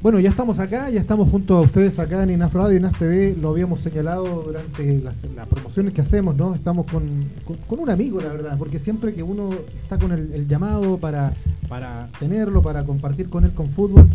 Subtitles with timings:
[0.00, 2.96] Bueno, ya estamos acá, ya estamos junto a ustedes acá en INAF Radio y INAF
[3.00, 5.16] TV, lo habíamos señalado durante las,
[5.50, 6.54] promociones que hacemos, ¿no?
[6.54, 7.02] Estamos con,
[7.68, 9.50] un amigo, la verdad, porque siempre que uno
[9.82, 11.32] está con el, llamado para,
[11.68, 14.06] para tenerlo, para compartir con él con fútbol,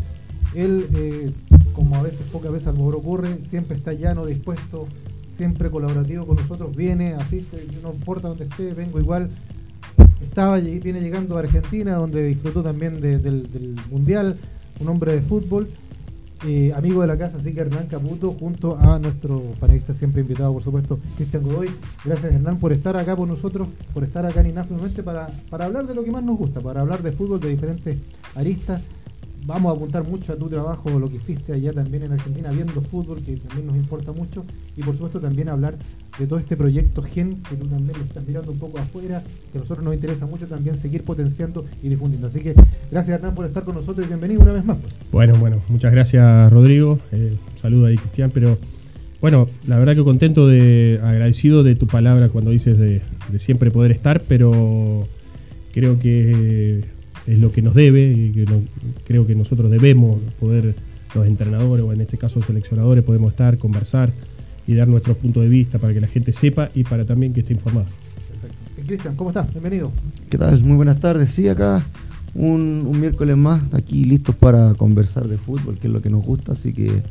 [0.55, 1.33] él, eh,
[1.73, 4.87] como a veces, pocas veces a lo mejor ocurre, siempre está llano, dispuesto,
[5.35, 9.29] siempre colaborativo con nosotros, viene, asiste, no importa dónde esté, vengo igual.
[10.21, 14.37] Estaba, viene llegando a Argentina, donde disfrutó también del Mundial,
[14.79, 15.69] un hombre de fútbol,
[16.45, 20.51] eh, amigo de la casa, así que Hernán Caputo, junto a nuestro panelista siempre invitado,
[20.51, 21.69] por supuesto, Cristian Godoy.
[22.03, 24.67] Gracias Hernán por estar acá por nosotros, por estar acá en INAF
[25.05, 27.97] para, para hablar de lo que más nos gusta, para hablar de fútbol, de diferentes
[28.35, 28.81] aristas
[29.45, 32.81] vamos a apuntar mucho a tu trabajo, lo que hiciste allá también en Argentina, viendo
[32.81, 34.45] fútbol, que también nos importa mucho,
[34.77, 35.75] y por supuesto también hablar
[36.17, 39.57] de todo este proyecto GEN, que tú también lo estás mirando un poco afuera, que
[39.57, 42.27] a nosotros nos interesa mucho también seguir potenciando y difundiendo.
[42.27, 42.53] Así que
[42.91, 44.77] gracias Hernán por estar con nosotros y bienvenido una vez más.
[45.11, 48.57] Bueno, bueno, muchas gracias Rodrigo, eh, saludo ahí Cristian, pero
[49.19, 53.01] bueno, la verdad que contento de, agradecido de tu palabra cuando dices de
[53.39, 55.07] siempre poder estar, pero
[55.73, 56.83] creo que
[57.27, 58.45] es lo que nos debe y que
[59.05, 60.75] creo que nosotros debemos poder,
[61.15, 64.11] los entrenadores o en este caso los seleccionadores, podemos estar, conversar
[64.67, 67.41] y dar nuestro punto de vista para que la gente sepa y para también que
[67.41, 67.85] esté informada.
[67.85, 68.87] Perfecto.
[68.87, 69.51] Cristian, ¿cómo estás?
[69.51, 69.91] Bienvenido.
[70.29, 70.61] ¿Qué tal?
[70.61, 71.31] Muy buenas tardes.
[71.31, 71.85] Sí, acá
[72.35, 76.53] un, miércoles más, aquí listos para conversar de fútbol, que es lo que nos gusta,
[76.53, 77.03] así que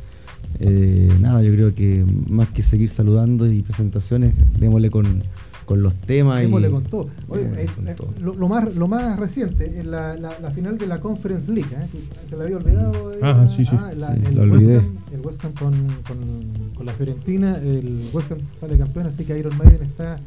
[0.59, 5.23] eh, nada, yo creo que más que seguir saludando y presentaciones, démosle con
[5.65, 6.43] con los temas.
[6.43, 7.07] y, con todo.
[7.35, 11.69] Eh, eh, lo, más, lo más reciente, en la, la, final de la Conference League,
[11.71, 11.99] ¿eh?
[12.29, 13.11] se la había olvidado.
[13.21, 13.75] Ah, sí, sí.
[13.77, 14.81] Ah, el, olvidé.
[15.13, 15.73] el West Ham con,
[16.07, 20.19] con, la Fiorentina, el West Ham sale campeón, así que Iron Maiden está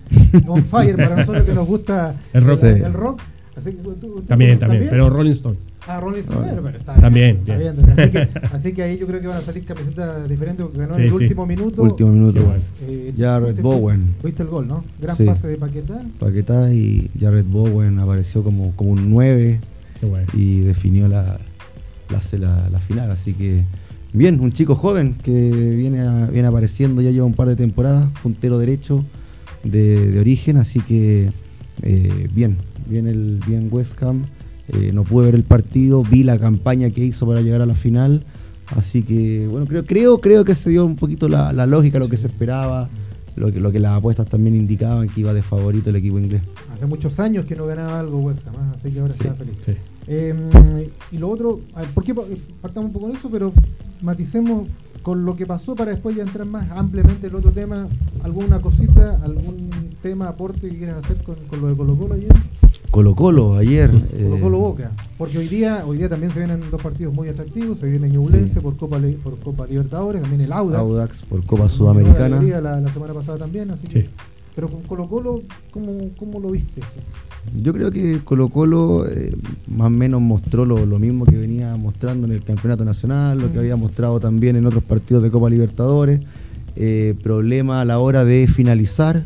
[0.46, 2.62] on fire para nosotros que nos gusta el rock.
[2.64, 3.20] El, rock.
[4.26, 5.56] también, también, pero Rolling Stone.
[5.88, 7.60] Ah, Rolling Stone, pero está También, bien.
[7.60, 8.00] Está bien.
[8.00, 10.96] Así, que, así, que, ahí yo creo que van a salir camisetas diferentes porque ganó
[10.96, 11.82] en el último minuto.
[11.82, 12.54] Último minuto.
[12.82, 14.14] Eh, Jared Bowen.
[14.20, 14.84] Fuiste el gol, ¿no?
[15.00, 16.02] Gran pase de Paquetá.
[16.18, 19.60] Paquetá y Jared Bowen apareció como, como un 9
[20.34, 21.38] y definió la,
[22.10, 23.10] la, la, final.
[23.12, 23.62] Así que
[24.12, 28.58] bien, un chico joven que viene, viene apareciendo, ya lleva un par de temporadas, puntero
[28.58, 29.04] derecho
[29.62, 31.30] de, de origen, así que
[31.82, 32.56] eh, bien,
[32.88, 34.24] bien el bien West Ham
[34.68, 37.74] eh, no pude ver el partido, vi la campaña que hizo para llegar a la
[37.74, 38.24] final.
[38.74, 42.16] Así que, bueno, creo, creo, creo que se dio un poquito la, lógica, lo que
[42.16, 42.88] se esperaba,
[43.36, 46.42] lo que, lo que las apuestas también indicaban que iba de favorito el equipo inglés.
[46.72, 48.74] Hace muchos años que no ganaba algo West Ham, ¿eh?
[48.74, 49.56] así que ahora está feliz.
[50.08, 50.36] Em,
[51.12, 51.60] y lo otro,
[51.94, 52.14] ¿por qué
[52.60, 53.30] partamos un poco con eso?
[53.30, 53.52] Pero
[54.02, 54.68] maticemos
[55.02, 57.86] con lo que pasó para después ya entrar más ampliamente en el otro tema.
[58.24, 59.70] ¿Alguna cosita, algún
[60.02, 62.32] tema, aporte que quieras hacer con, con lo de Colo Colo ayer?
[62.90, 63.90] Colo Colo ayer.
[63.90, 64.90] Colo Colo eh, Boca.
[65.18, 67.78] Porque hoy día, hoy día también se vienen dos partidos muy atractivos.
[67.78, 70.80] Se viene Ñublense por Copa por Copa Libertadores, también el Audax.
[70.80, 72.40] Audax por Copa Sudamericana.
[72.42, 74.08] La, la, semana pasada también, así que,
[74.54, 76.82] Pero con Colo Colo, ¿cómo, cómo lo viste?
[77.62, 79.34] Yo creo que Colo Colo eh,
[79.68, 83.56] más o menos mostró lo, mismo que venía mostrando en el Campeonato Nacional, lo que
[83.56, 83.60] mm.
[83.60, 86.20] había mostrado también en otros partidos de Copa Libertadores.
[86.78, 89.24] Eh, problema a la hora de finalizar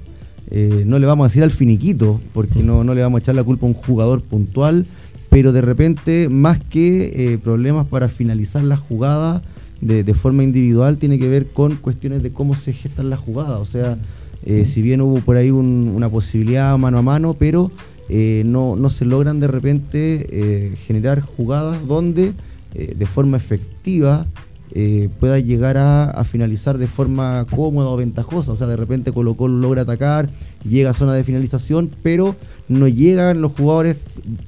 [0.50, 3.34] eh, no le vamos a decir al finiquito, porque no, no, le vamos a echar
[3.34, 4.84] la culpa a un jugador puntual,
[5.28, 9.42] pero de repente, más que eh, problemas para finalizar la jugada
[9.80, 13.60] de, forma individual, tiene que ver con cuestiones de cómo se gestan las jugadas.
[13.60, 13.96] O sea,
[14.44, 17.70] eh, si bien hubo por ahí una posibilidad mano a mano, pero
[18.08, 22.32] no, no, se logran de repente generar jugadas donde
[22.74, 24.26] de forma efectiva
[24.72, 28.52] eh, pueda llegar a, finalizar de forma cómoda o ventajosa.
[28.52, 30.30] O sea, de repente Colo Colo logra atacar,
[30.68, 32.36] llega a zona de finalización, pero
[32.68, 33.96] no llegan los jugadores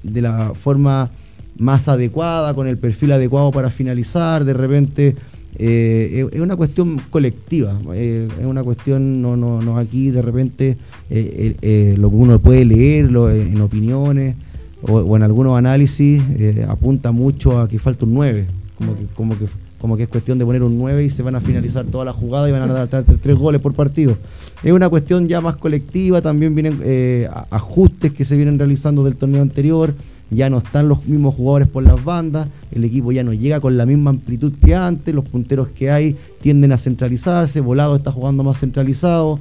[0.02, 1.10] de la forma
[1.58, 4.44] más adecuada, con el perfil adecuado para finalizar.
[4.44, 5.16] De repente
[5.58, 10.76] eh, es una cuestión colectiva, eh, es una cuestión, no, no, no aquí de repente
[11.10, 14.36] lo que uno puede leer en opiniones
[14.82, 16.22] o, en algunos análisis
[16.68, 18.46] apunta mucho a que falta un 9,
[18.78, 19.46] como que, como que
[19.82, 22.12] como que es cuestión de poner un 9 y se van a finalizar toda la
[22.12, 24.16] jugada y van a dar tres goles por partido.
[24.62, 29.16] Es una cuestión ya más colectiva, también vienen eh, ajustes que se vienen realizando del
[29.16, 29.92] torneo anterior,
[30.30, 33.76] ya no están los mismos jugadores por las bandas, el equipo ya no llega con
[33.76, 38.44] la misma amplitud que antes, los punteros que hay tienden a centralizarse, Volado está jugando
[38.44, 39.40] más centralizado,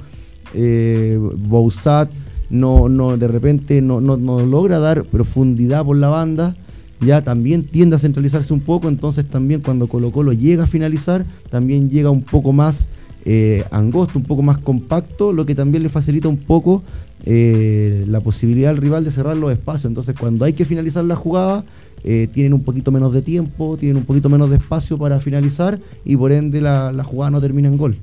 [0.54, 2.10] eh, Bousat
[2.50, 6.56] no, no, de repente no, no, no logra dar profundidad por la banda
[7.04, 11.24] ya también tiende a centralizarse un poco, entonces también cuando Colo Colo llega a finalizar,
[11.50, 12.88] también llega un poco más
[13.24, 16.82] eh, angosto, un poco más compacto, lo que también le facilita un poco
[17.24, 19.86] eh, la posibilidad al rival de cerrar los espacios.
[19.86, 21.64] Entonces cuando hay que finalizar la jugada,
[22.04, 25.78] eh, tienen un poquito menos de tiempo, tienen un poquito menos de espacio para finalizar
[26.04, 27.96] y por ende la, la jugada no termina en gol.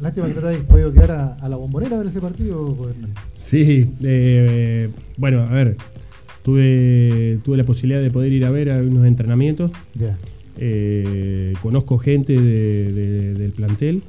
[0.00, 2.76] Lástima que no te hayas podido quedar a, a la bombonera a ver ese partido,
[2.88, 3.10] Hernán.
[3.36, 5.76] Sí, eh, bueno, a ver,
[6.52, 9.70] tuve, tuve la posibilidad de poder ir a ver algunos entrenamientos.
[10.60, 14.02] Eh, conozco gente de- de- del plantel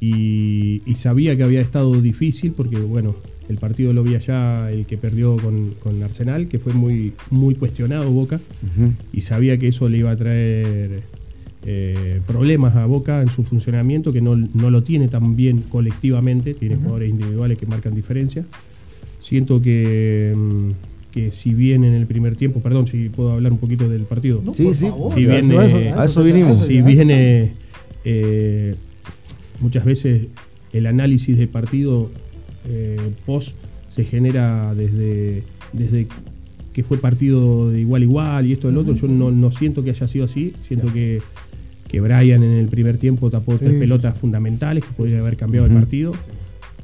[0.00, 3.14] y, y sabía que había estado difícil porque, bueno,
[3.50, 7.54] el partido lo vi allá, el que perdió con, con Arsenal, que fue muy, muy
[7.56, 8.40] cuestionado Boca,
[9.12, 11.02] y sabía que eso le iba a traer
[11.66, 16.54] eh, problemas a Boca en su funcionamiento, que no, no lo tiene tan bien colectivamente,
[16.54, 18.44] tiene jugadores individuales que marcan diferencia.
[19.20, 20.70] Siento que, mm,
[21.12, 24.40] que si bien en el primer tiempo, perdón, si puedo hablar un poquito del partido.
[24.44, 24.86] No, Sí, por sí.
[24.86, 26.60] favor, Si a bien, eso- eh, a eso vinimos.
[26.60, 27.52] ya Si viene
[28.04, 28.74] eh,
[29.60, 30.22] muchas veces
[30.72, 32.10] el análisis de partido
[32.68, 32.96] eh,
[33.26, 33.50] post
[33.94, 35.42] se genera desde,
[35.72, 36.06] desde
[36.72, 38.94] que fue partido de igual a igual y esto del otro.
[38.94, 40.52] Yo no, no siento que haya sido así.
[40.68, 40.92] Siento Ya.
[40.94, 41.22] que,
[41.88, 45.36] que Brian en el primer tiempo tapó Sí, tres sí, pelotas fundamentales que podría haber
[45.36, 46.12] cambiado el partido.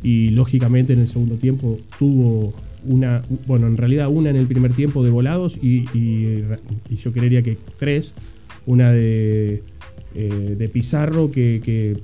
[0.03, 2.53] Y lógicamente en el segundo tiempo tuvo
[2.89, 6.43] una, bueno, en realidad una en el primer tiempo de volados y, y-
[6.91, 8.13] y yo creería que tres,
[8.67, 9.63] una de,
[10.15, 11.97] eh, de Pizarro que, que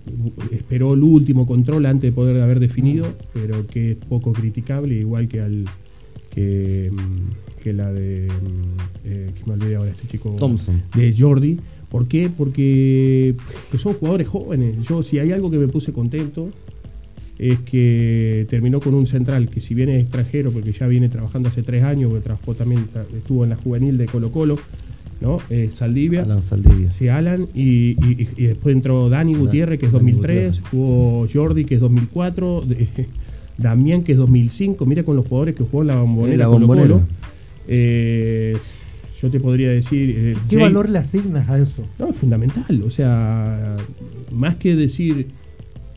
[0.54, 5.28] esperó el último control antes de poder haber definido, pero que es poco criticable, igual
[5.28, 5.64] que al
[6.30, 10.82] que, mm, que la de mm, eh, que me olvidé ahora este chico Thompson.
[10.94, 11.58] de Jordi.
[11.90, 12.30] ¿Por qué?
[12.34, 13.34] Porque
[13.70, 14.76] que son jugadores jóvenes.
[14.88, 16.48] Yo si hay algo que me puse contento
[17.50, 21.48] es que terminó con un central que si bien es extranjero, porque ya viene trabajando
[21.48, 22.86] hace tres años, porque trabajó también,
[23.16, 24.58] estuvo en la juvenil de Colo Colo,
[25.20, 25.38] ¿no?
[25.50, 26.22] Eh, Saldivia.
[26.22, 26.90] Alan Saldivia.
[26.98, 30.70] Sí, Alan, y, y- y después entró Dani Da- Gutiérrez, que es Dani 2003, Gutiérrez.
[30.70, 32.88] jugó Jordi, que es 2004, de-
[33.58, 36.32] Damián, que es 2005, mira con los jugadores que jugó en la bombonera.
[36.34, 37.02] En la Colo Colo.
[37.68, 38.56] Eh,
[39.20, 40.14] yo te podría decir...
[40.16, 41.82] eh, ¿Qué Jay- valor le asignas a eso?
[41.98, 42.82] no, es fundamental.
[42.84, 43.76] O sea,
[44.32, 45.26] más que decir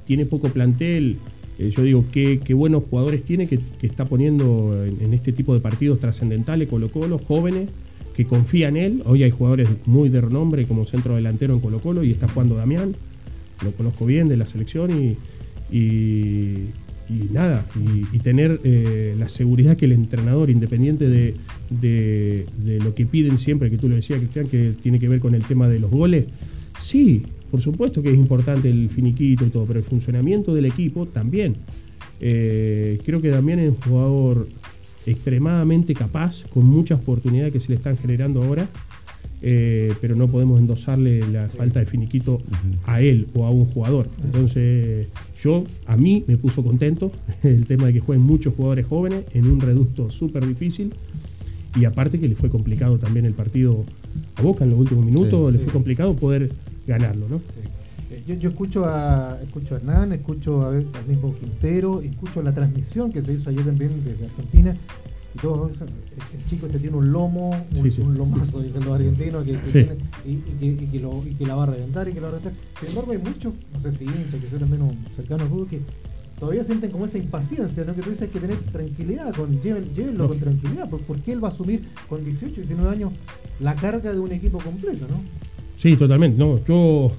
[0.05, 1.17] tiene poco plantel,
[1.59, 5.53] eh, yo digo qué, qué buenos jugadores tiene que, que está poniendo en, este tipo
[5.53, 7.69] de partidos trascendentales Colo Colo, jóvenes,
[8.15, 9.03] que confían en él.
[9.05, 12.55] Hoy hay jugadores muy de renombre como centro delantero en Colo Colo y está jugando
[12.55, 12.95] Damián,
[13.63, 15.15] lo conozco bien de la selección y,
[15.71, 16.67] y,
[17.31, 21.35] nada, y, y tener eh, la seguridad que el entrenador, independiente de,
[21.69, 25.19] de- de lo que piden siempre, que tú lo decías, Cristian, que tiene que ver
[25.19, 26.25] con el tema de los goles,
[26.81, 27.23] sí,
[27.55, 31.55] por supuesto que es importante el finiquito y todo, pero el funcionamiento del equipo también.
[32.19, 34.49] Eh, creo que también es un jugador
[35.05, 38.67] extremadamente capaz, con muchas oportunidades que se le están generando ahora,
[39.41, 42.41] eh, pero no podemos endosarle la falta de finiquito
[42.87, 44.09] a él o a un jugador.
[44.25, 45.07] Entonces,
[45.41, 47.09] yo, a mí me puso contento
[47.43, 50.91] el tema de que jueguen muchos jugadores jóvenes en un reducto súper difícil.
[51.79, 53.85] Y aparte que le fue complicado también el partido
[54.35, 55.57] a Boca en los últimos minutos, Sí.
[55.57, 56.49] le fue complicado poder
[56.87, 57.37] ganarlo, ¿no?
[58.11, 62.53] Eh, Yo, yo escucho a escucho a Hernán, escucho a, al mismo Quintero, escucho la
[62.53, 64.75] transmisión que se hizo ayer también desde Argentina.
[65.33, 68.01] Y todo eso, el, chico este tiene un lomo, un, Sí, sí.
[68.01, 69.71] un lomazo, dicen los argentinos, que, que Sí.
[69.71, 69.95] tiene-
[70.25, 72.29] y, y que, y que lo, y que la va a reventar y que la
[72.29, 72.53] va a reventar.
[72.79, 75.81] Sin embargo, hay muchos, no sé si hinchas, que son al menos cercanos al que
[76.39, 77.95] todavía sienten como esa impaciencia, ¿no?
[77.95, 81.43] que tú dices hay que tener tranquilidad, con, lleven, llévenlo con tranquilidad, ¿por- porque él
[81.43, 83.11] va a asumir con 18, 19 años
[83.59, 85.19] la carga de un equipo completo, ¿no?
[85.77, 86.37] Sí, totalmente.
[86.37, 87.11] No, yo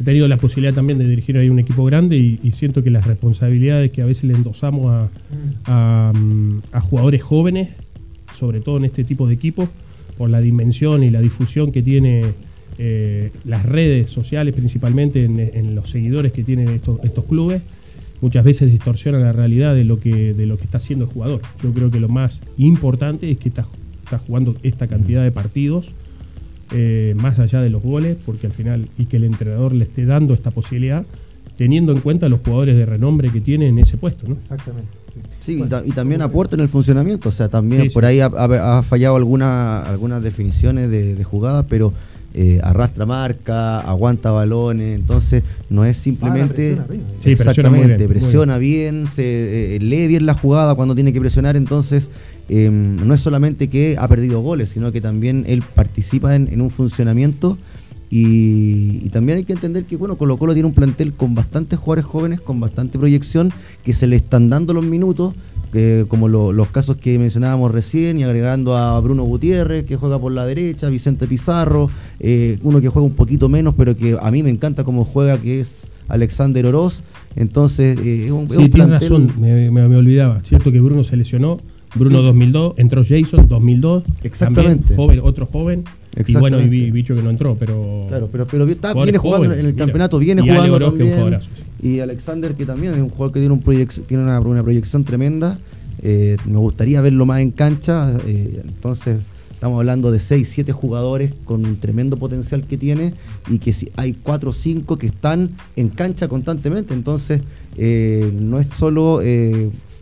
[0.00, 3.06] he tenido la posibilidad también de dirigir ahí un equipo grande y, siento que las
[3.06, 5.10] responsabilidades que a veces le endosamos
[5.66, 7.68] mm, a jugadores jóvenes,
[8.38, 9.68] sobre todo en este tipo de equipos,
[10.16, 12.24] por la dimensión y la difusión que tiene
[12.78, 17.62] eh, las redes sociales, principalmente en, en los seguidores que tienen estos, estos clubes,
[18.20, 21.40] muchas veces distorsionan la realidad de lo que de lo que está haciendo el jugador.
[21.62, 23.66] Yo creo que lo más importante es que está,
[24.04, 25.90] está jugando esta cantidad de partidos
[26.72, 30.04] eh, más allá de los goles, porque al final, y que el entrenador le esté
[30.04, 31.04] dando esta posibilidad,
[31.56, 34.34] teniendo en cuenta los jugadores de renombre que tiene en ese puesto, ¿no?
[34.34, 34.88] Exactamente.
[35.40, 38.04] Sí, y, Bueno, ta- y también aporta en el funcionamiento, o sea, también Sí, por
[38.04, 38.08] sí.
[38.08, 41.92] ahí ha, ha- ha fallado alguna, algunas definiciones de, de jugadas, pero
[42.32, 46.76] eh, arrastra marca, aguanta balones, entonces no es simplemente...
[46.76, 47.04] presiona arriba.
[47.08, 51.12] Sí, presiona muy Exactamente, bien, presiona bien, se eh, lee bien la jugada cuando tiene
[51.12, 52.08] que presionar, entonces
[52.52, 56.60] eh, no es solamente que ha perdido goles, sino que también él participa en, en
[56.60, 57.56] un funcionamiento
[58.10, 61.78] y, y también hay que entender que bueno, Colo Colo tiene un plantel con bastantes
[61.78, 63.52] jugadores jóvenes, con bastante proyección,
[63.84, 65.34] que se le están dando los minutos,
[65.72, 70.18] que como lo- los casos que mencionábamos recién, y agregando a Bruno Gutiérrez, que juega
[70.18, 71.88] por la derecha, Vicente Pizarro,
[72.18, 75.38] eh, uno que juega un poquito menos, pero que a mí me encanta cómo juega,
[75.38, 77.04] que es Alexander Oroz.
[77.36, 80.40] Entonces, eh, es un, es Sí, un plantel- razón, me, me- me olvidaba.
[80.42, 81.60] Cierto que Bruno se lesionó,
[81.94, 84.04] Bruno 2002, entró Jason 2002.
[84.22, 84.94] Exactamente.
[84.94, 85.84] joven, otro joven.
[86.26, 88.06] Y bueno, y bicho que no entró, pero.
[88.08, 90.78] Claro, pero, pero está, viene jugando en el campeonato, viene jugando.
[90.78, 91.40] También,
[91.82, 93.62] y Alexander, que también es un jugador que tiene, un
[94.06, 95.58] tiene una, una, proyección tremenda.
[96.02, 98.18] Eh, me gustaría verlo más en cancha.
[98.26, 99.18] Eh, entonces,
[99.52, 103.14] estamos hablando de 6, 7 jugadores con un tremendo potencial que tiene
[103.48, 106.92] y que si hay 4 o 5 que están en cancha constantemente.
[106.92, 107.40] Entonces,
[107.76, 109.20] eh, no es solo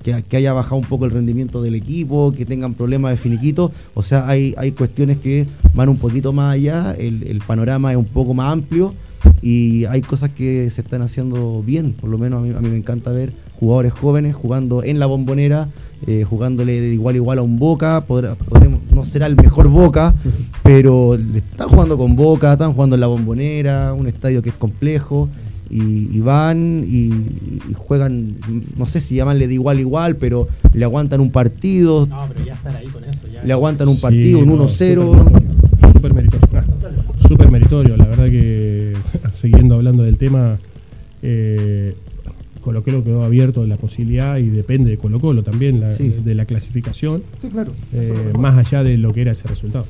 [0.03, 3.73] que, haya bajado un poco el rendimiento del equipo, que tengan problemas de finiquito.
[3.95, 8.05] O sea, hay, hay cuestiones que van un poquito más allá, el, panorama es un
[8.05, 8.95] poco más amplio
[9.43, 11.93] y hay cosas que se están haciendo bien.
[11.93, 15.07] Por lo menos a mí, a mí me encanta ver jugadores jóvenes jugando en la
[15.07, 15.69] bombonera.
[16.07, 18.05] Eh, jugándole de igual a igual a un Boca,
[18.93, 20.15] no será el mejor Boca,
[20.63, 25.29] pero están jugando con Boca, están jugando en la bombonera, un estadio que es complejo,
[25.71, 27.11] y, van y,
[27.75, 28.37] juegan,
[28.77, 32.07] no sé si llamanle de igual igual, pero le aguantan un partido.
[32.07, 33.21] No, pero ya estar ahí con eso.
[33.45, 35.93] Le aguantan un partido, un 1-0.
[35.93, 36.49] Súper meritorio.
[36.55, 36.65] Ah,
[37.27, 38.95] super meritorio, la verdad que
[39.41, 40.59] siguiendo hablando del tema,
[41.23, 41.95] eh,
[42.63, 47.23] Colo Colo quedó abierto la posibilidad y depende de Colo Colo también de la clasificación.
[47.41, 47.73] Sí, claro.
[47.93, 49.87] Eh, más allá de lo que era ese resultado.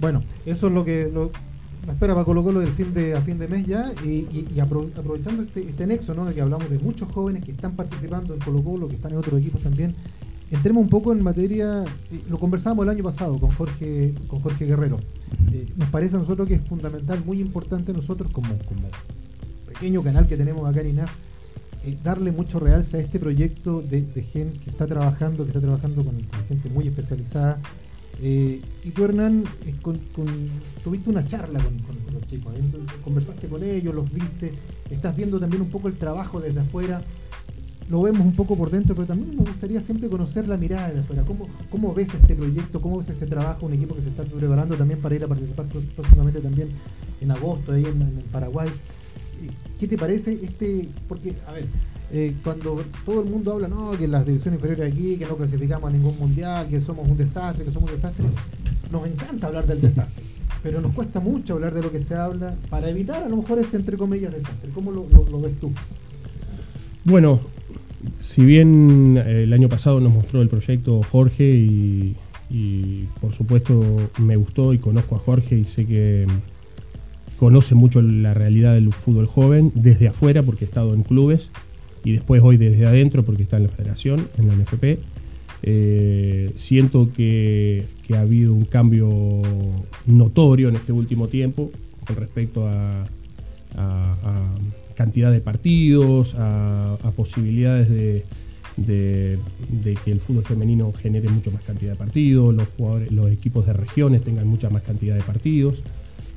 [0.00, 1.10] Bueno, eso es lo que
[1.90, 5.62] espera para Colo Colo del fin de, a fin de mes ya y, aprovechando este,
[5.68, 6.24] este, nexo, ¿no?
[6.24, 9.18] De que hablamos de muchos jóvenes que están participando en Colo Colo, que están en
[9.18, 9.94] otros equipos también.
[10.50, 11.84] Entremos un poco en materia,
[12.28, 14.98] lo conversábamos el año pasado con Jorge, con Jorge Guerrero.
[15.50, 18.88] Eh, nos parece a nosotros que es fundamental, muy importante nosotros como, como
[19.66, 21.10] pequeño canal que tenemos acá en INAF,
[21.84, 26.04] eh, darle mucho realce a este proyecto de, gente que está trabajando, que está trabajando
[26.04, 26.14] con
[26.46, 27.58] gente muy especializada
[28.24, 29.74] eh, y tú, Hernán, eh,
[30.84, 31.74] tuviste una charla con,
[32.14, 32.62] los chicos, ¿eh?
[33.02, 34.52] conversaste con ellos, los viste,
[34.90, 37.02] estás viendo también un poco el trabajo desde afuera,
[37.90, 41.00] lo vemos un poco por dentro, pero también me gustaría siempre conocer la mirada de
[41.00, 41.24] afuera.
[41.24, 42.80] ¿Cómo, ¿Cómo ves este proyecto?
[42.80, 43.66] ¿Cómo ves este trabajo?
[43.66, 46.68] Un equipo que se está preparando también para ir a participar próximamente también
[47.20, 48.70] en agosto ahí en, en Paraguay.
[49.80, 50.88] ¿Qué te parece este?
[51.08, 51.66] Porque, a ver,
[52.14, 55.88] eh, cuando todo el mundo habla, no, que las divisiones inferiores aquí, que no clasificamos
[55.88, 58.26] a ningún mundial, que somos un desastre, que somos un desastre,
[58.90, 60.22] nos encanta hablar del desastre,
[60.62, 63.60] pero nos cuesta mucho hablar de lo que se habla para evitar a lo mejor
[63.60, 64.70] ese entre comillas desastre.
[64.74, 65.72] ¿Cómo lo, ves tú?
[67.04, 67.40] Bueno,
[68.20, 72.14] si bien eh, el año pasado nos mostró el proyecto Jorge y,
[72.50, 76.26] y por supuesto me gustó y conozco a Jorge y sé que
[77.38, 81.50] conoce mucho la realidad del fútbol joven desde afuera porque he estado en clubes
[82.04, 84.98] y después hoy desde adentro porque está en la federación, en la NFP.
[85.64, 89.08] Eh, siento que, ha habido un cambio
[90.04, 91.70] notorio en este último tiempo
[92.06, 93.06] con respecto a,
[94.94, 99.38] cantidad de partidos, a, posibilidades de,
[100.04, 103.72] que el fútbol femenino genere mucho más cantidad de partidos, los, jugadores, los equipos de
[103.72, 105.82] regiones tengan mucha más cantidad de partidos.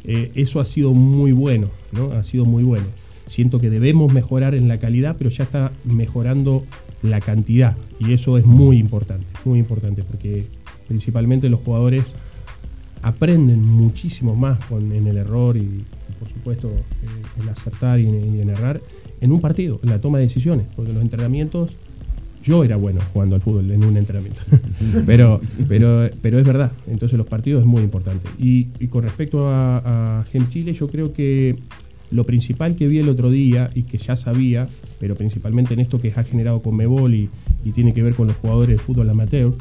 [0.06, 2.14] Eh, eso ha sido muy bueno, ¿no?
[2.14, 2.86] Ha sido muy bueno.
[3.28, 6.64] Siento que debemos mejorar en la calidad, pero ya está mejorando
[7.02, 7.76] la cantidad.
[8.00, 10.46] Y eso es muy importante, muy importante, porque
[10.88, 12.04] principalmente los jugadores
[13.02, 15.84] aprenden muchísimo más con, en el error y,
[16.20, 18.82] por supuesto eh, en acertar y en, errar
[19.22, 21.72] en un partido, en la toma de decisiones, porque los entrenamientos
[22.44, 24.42] yo era bueno jugando al fútbol en un entrenamiento.
[25.06, 26.72] pero, pero, pero es verdad.
[26.86, 28.30] Entonces los partidos es muy importante.
[28.38, 31.56] Y, con respecto a, a Gem Chile, yo creo que
[32.16, 34.68] lo principal que vi el otro día y que ya sabía,
[35.00, 37.30] pero principalmente en esto que ha generado con Mebol y,
[37.74, 39.52] tiene que ver con los jugadores de fútbol amateur,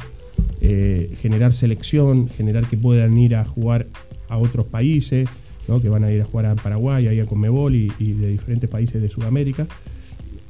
[0.61, 3.87] eh, generar selección, generar que puedan ir a jugar
[4.29, 5.27] a otros países,
[5.81, 9.01] que van a ir a jugar a Paraguay, a Conmebol y, y de diferentes países
[9.01, 9.65] de Sudamérica,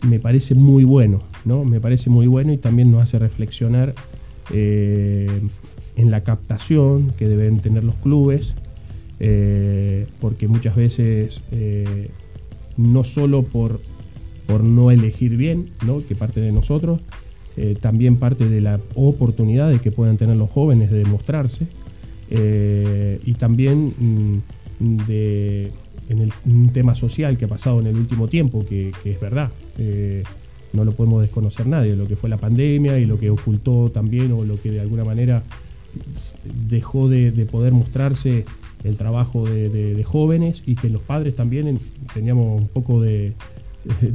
[0.02, 1.64] me parece muy bueno, ¿no?
[1.66, 3.94] Me parece muy bueno y también nos hace reflexionar
[4.54, 5.30] eh,
[5.96, 8.56] en la captación que deben tener los clubes
[9.20, 12.10] eh, porque muchas veces eh,
[12.78, 13.80] no solo por,
[14.46, 15.70] por no elegir bien,
[16.08, 17.00] que parte de nosotros,
[17.56, 21.68] eh, también parte de la oportunidad de que puedan tener los jóvenes de demostrarse
[22.28, 23.94] y también
[24.80, 25.72] mm, de,
[26.10, 29.52] en el, un tema social que ha pasado en el último tiempo, que, es verdad.
[30.74, 34.34] no lo podemos desconocer nadie, lo que fue la pandemia y lo que ocultó también
[34.34, 35.44] o lo que de alguna manera
[36.68, 38.44] dejó de, de poder mostrarse
[38.86, 41.80] el trabajo de, jóvenes y que los padres también
[42.14, 43.34] teníamos un poco de,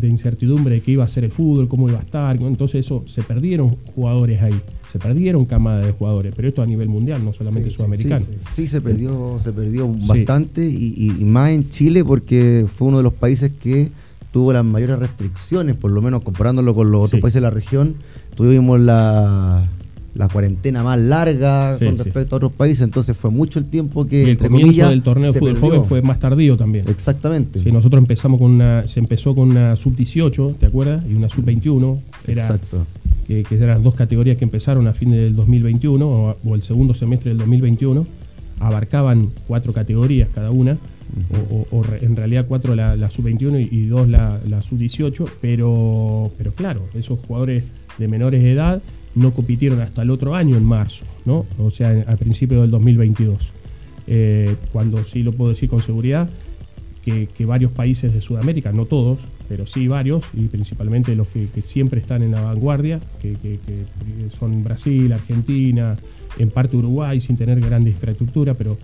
[0.03, 2.37] incertidumbre de qué iba a ser el fútbol, cómo iba a estar.
[2.37, 4.59] Entonces eso, se perdieron jugadores ahí,
[4.93, 8.25] se perdieron camadas de jugadores, pero esto a nivel mundial, no solamente sudamericano.
[8.55, 13.15] Sí, se perdió, se perdió bastante y, más en Chile porque fue uno de los
[13.15, 13.91] países que
[14.33, 17.97] tuvo las mayores restricciones, por lo menos comparándolo con los otros países de la región.
[18.37, 19.69] Tuvimos la
[20.15, 22.03] la cuarentena más larga Sí, con sí.
[22.03, 24.91] respecto a otros países, entonces fue mucho el tiempo que Y el entre comienzo comillas,
[24.91, 25.69] del torneo de fútbol perdió.
[25.71, 26.85] joven fue más tardío también.
[26.89, 27.61] Exactamente.
[27.63, 31.05] Sí, nosotros empezamos con una, se empezó con una sub-18, ¿te acuerdas?
[31.09, 32.87] Y una sub-21, era, Exacto.
[33.29, 36.93] que, que eran dos categorías que empezaron a fin del 2021 o, o el segundo
[36.93, 38.05] semestre del 2021,
[38.59, 40.77] abarcaban cuatro categorías cada una,
[41.51, 44.63] o, o- o re- en realidad cuatro la, la sub-21 y, y dos la, la
[44.63, 47.65] sub-18, pero, pero claro, esos jugadores
[47.99, 48.83] de menores de edad
[49.15, 51.47] no compitieron hasta el otro año en marzo, ¿no?
[51.59, 53.53] O sea, a principios del 2022.
[54.07, 56.29] Eh, cuando sí lo puedo decir con seguridad,
[57.05, 62.01] que, varios países de Sudamérica, no todos, pero sí varios, y principalmente los que, siempre
[62.01, 63.59] están en la vanguardia, que, que-
[64.39, 65.97] son Brasil, Argentina,
[66.39, 68.79] en parte Uruguay, sin tener grande infraestructura, pero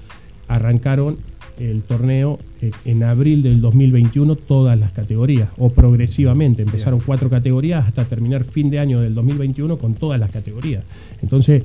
[0.49, 1.19] arrancaron
[1.59, 7.87] el torneo eh, en abril del 2021 todas las categorías, o progresivamente, empezaron cuatro categorías
[7.87, 10.85] hasta terminar fin de año del 2021 con todas las categorías.
[11.23, 11.63] Entonces,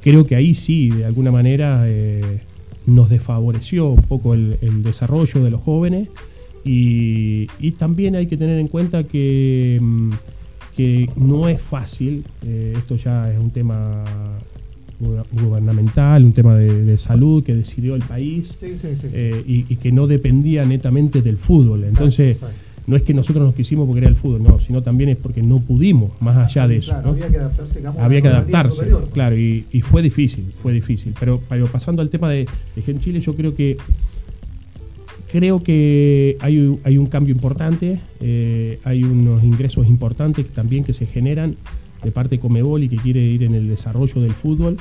[0.00, 2.40] creo que ahí sí, de alguna manera, eh,
[2.86, 6.08] nos desfavoreció un poco el, el desarrollo de los jóvenes
[6.64, 10.10] y, y también hay que tener en cuenta que, mm,
[10.76, 14.04] que no es fácil, eh, esto ya es un tema
[15.32, 18.96] gubernamental, un tema de, de salud que decidió el país Sí, sí, sí.
[19.00, 19.06] sí.
[19.12, 21.84] eh, y, y que no dependía netamente del fútbol.
[21.84, 22.56] Entonces, exacto.
[22.86, 25.42] no es que nosotros nos quisimos porque era el fútbol, no, sino también es porque
[25.42, 26.92] no pudimos, más allá de eso.
[26.92, 27.12] Claro, ¿no?
[27.14, 29.08] había que adaptarse, digamos, Había que adaptarse, superior.
[29.12, 31.14] claro, y, y fue difícil, fue difícil.
[31.18, 33.76] Pero, pero pasando al tema de, de Gen Chile, yo creo que
[35.30, 40.92] creo que hay, un- hay un cambio importante, eh, hay unos ingresos importantes también que
[40.92, 41.56] se generan
[42.02, 44.76] de parte de Comebol y que quiere ir en el desarrollo del fútbol,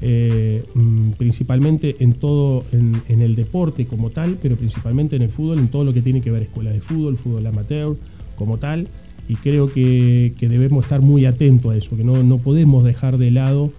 [0.00, 5.58] eh, mm, principalmente en todo, en, el deporte como tal, pero principalmente en el fútbol,
[5.58, 7.96] en todo lo que tiene que ver escuela de fútbol, fútbol amateur
[8.36, 8.88] como tal,
[9.28, 13.16] y creo que, que debemos estar muy atentos a eso, que no, no podemos dejar
[13.16, 13.70] de lado,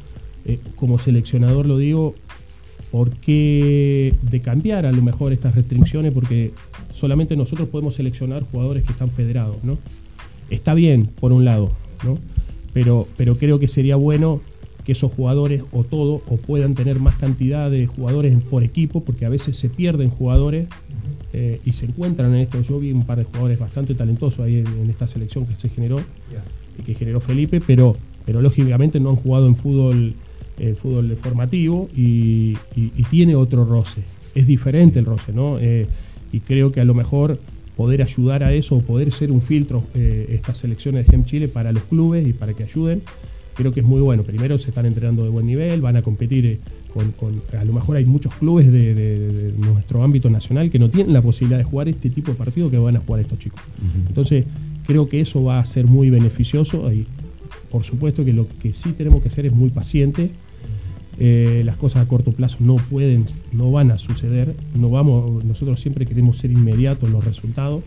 [0.46, 2.16] eh, como seleccionador lo digo,
[2.90, 6.52] por qué de cambiar a lo mejor estas restricciones, porque
[6.94, 9.78] solamente nosotros podemos seleccionar jugadores que están federados, ¿no?
[10.50, 11.72] Está bien, por un lado,
[12.04, 12.17] ¿no?
[12.74, 14.42] Pero, pero creo que sería bueno
[14.86, 19.26] que esos jugadores o todo o puedan tener más cantidad de jugadores por equipo, porque
[19.26, 20.68] a veces se pierden jugadores
[21.32, 22.62] eh, y se encuentran en esto.
[22.62, 25.70] Yo vi un par de jugadores bastante talentosos ahí en, en esta selección que se
[25.70, 26.00] generó
[26.78, 30.14] y que generó Felipe, pero, pero lógicamente no han jugado en fútbol,
[30.60, 34.02] eh, fútbol formativo y, y- y tiene otro roce.
[34.36, 35.60] Es diferente el roce, ¿no?
[35.60, 35.88] Eh,
[36.32, 37.40] y creo que a lo mejor
[37.76, 41.48] poder ayudar a eso o poder ser un filtro eh, estas selecciones de GEM Chile
[41.48, 43.02] para los clubes y para que ayuden,
[43.56, 44.24] creo que es muy bueno.
[44.24, 46.60] Primero se están entrenando de buen nivel, van a competir eh,
[46.94, 50.78] con, con- a lo mejor hay muchos clubes de, de- de nuestro ámbito nacional que
[50.80, 53.40] no tienen la posibilidad de jugar este tipo de partido que van a jugar estos
[53.40, 53.60] chicos.
[54.08, 54.46] Entonces,
[54.86, 57.06] creo que eso va a ser muy beneficioso y
[57.72, 60.30] por supuesto que lo que sí tenemos que hacer es muy paciente.
[61.19, 64.56] Eh, las cosas a corto plazo no pueden, no van a suceder.
[64.76, 67.84] No vamos, nosotros siempre queremos ser inmediatos los resultados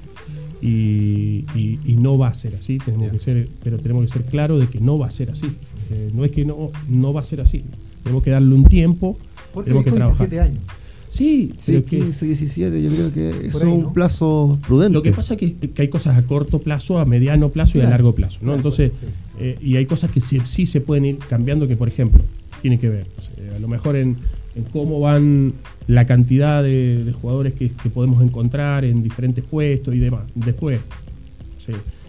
[0.63, 2.79] y, y- y no va a ser así.
[2.79, 5.47] Tenemos que ser, pero tenemos que ser claros de que no va a ser así.
[5.91, 7.63] Eh, no es que no, no va a ser así.
[8.03, 9.19] Tenemos que darle un tiempo,
[9.53, 10.29] Porque tenemos que trabajar.
[10.29, 10.63] 17 años.
[11.11, 13.93] Sí, Sí, pero que- 15, 17, yo creo que eso ahí, es un ¿no?
[13.93, 14.93] plazo prudente.
[14.93, 17.81] Lo que pasa es que, que hay cosas a corto plazo, a mediano plazo y
[17.81, 18.45] a largo plazo, ¿no?
[18.53, 19.07] claro, Entonces, sí.
[19.41, 22.23] eh, y hay cosas que sí, sí se pueden ir cambiando, que por ejemplo,
[22.67, 23.07] tiene que ver,
[23.39, 24.17] eh, a lo mejor en,
[24.57, 25.53] en cómo van
[25.87, 30.25] la cantidad de, de jugadores que, que podemos encontrar en diferentes puestos y demás.
[30.35, 30.81] Después,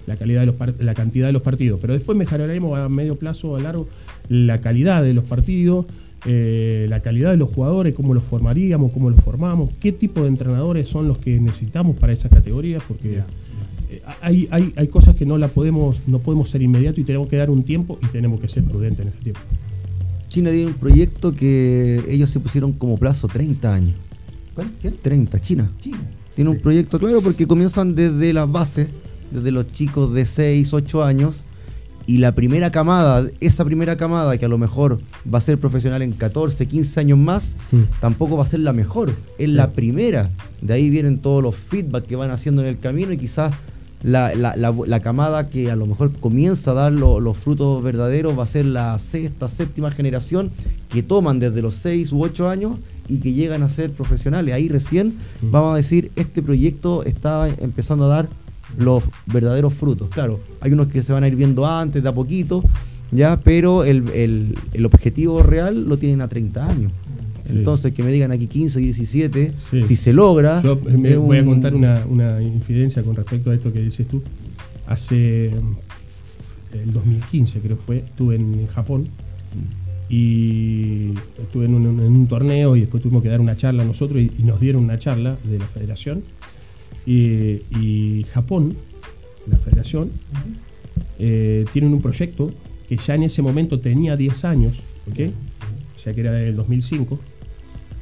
[0.08, 3.56] la calidad de los la cantidad de los partidos, pero después mejoraremos a medio plazo,
[3.56, 3.88] a largo,
[4.30, 5.86] la calidad de los partidos,
[6.26, 10.30] eh, la calidad de los jugadores, cómo los formaríamos, cómo los formamos, qué tipo de
[10.30, 13.20] entrenadores son los que necesitamos para esas categorías, porque
[13.92, 17.30] eh, hay, hay, hay cosas que no la podemos, no podemos ser inmediato y tenemos
[17.30, 19.42] que dar un tiempo y tenemos que ser prudentes en ese tiempo.
[20.28, 23.96] China tiene un proyecto que ellos se pusieron como plazo 30 años.
[24.54, 24.72] ¿Cuál?
[24.82, 24.96] ¿Quién?
[25.02, 25.70] 30, China.
[25.80, 26.00] China.
[26.36, 28.88] Tiene un proyecto claro porque comienzan desde las bases,
[29.32, 31.42] desde los chicos de 6, 8 años,
[32.06, 35.00] y la primera camada, esa primera camada que a lo mejor
[35.32, 37.82] va a ser profesional en 14, 15 años más, Mm.
[38.00, 40.30] tampoco va a ser la mejor, es la primera.
[40.62, 43.54] De ahí vienen todos los feedback que van haciendo en el camino y quizás
[44.04, 47.82] la, la- la- la camada que a lo mejor comienza a dar lo- los frutos
[47.84, 50.52] verdaderos va a ser la sexta, séptima generación
[50.90, 52.78] que toman desde los 6 u 8 años
[53.10, 54.54] y que llegan a ser profesionales.
[54.54, 55.52] Ahí recién Mm.
[55.52, 58.30] vamos a decir, este proyecto está empezando a dar
[58.78, 60.10] los verdaderos frutos.
[60.10, 62.64] Claro, hay unos que se van a ir viendo antes, de a poquito,
[63.12, 66.92] ya, pero el, el- el objetivo real lo tienen a 30 años.
[67.50, 69.84] Entonces, que me digan aquí 15, 17, Sí.
[69.84, 70.62] si se logra.
[70.62, 74.08] Yo eh, me voy a contar una, una infidencia con respecto a esto que dices
[74.08, 74.22] tú.
[74.88, 79.08] Hace mm, el 2015 creo que fue, estuve en Japón
[80.10, 84.60] Y estuve en un, torneo y después tuvimos que dar una charla nosotros y, nos
[84.60, 86.24] dieron una charla de la federación.
[87.06, 88.76] Y, Japón,
[89.50, 90.12] la federación,
[91.20, 92.52] eh, tienen un proyecto
[92.88, 94.78] que ya en ese momento tenía 10 años,
[95.12, 95.32] ¿ok?
[95.96, 97.20] o sea que era del 2005,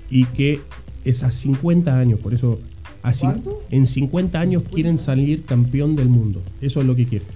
[0.09, 0.59] y que
[1.03, 2.59] es a 50 años, por eso
[3.03, 3.27] así,
[3.69, 7.27] en 50 años quieren salir campeón del mundo, eso es lo que quieren.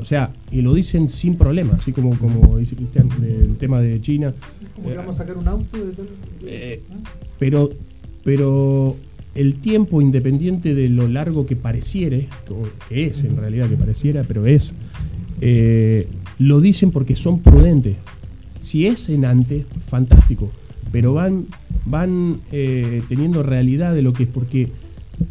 [0.00, 4.00] O sea, y lo dicen sin problema, así como, como dice Cristian, del tema de
[4.00, 4.32] China.
[4.74, 5.76] ¿Cómo que vamos a sacar un auto?
[5.76, 5.92] De
[6.46, 6.80] eh,
[7.38, 7.70] pero,
[8.24, 8.96] pero
[9.34, 12.28] el tiempo, independiente de lo largo que pareciere,
[12.88, 14.72] que es en realidad que pareciera, pero es,
[15.42, 17.96] eh, lo dicen porque son prudentes.
[18.62, 20.50] Si es en antes, fantástico,
[20.92, 21.46] pero van,
[21.84, 24.68] van eh, teniendo realidad de lo que es, porque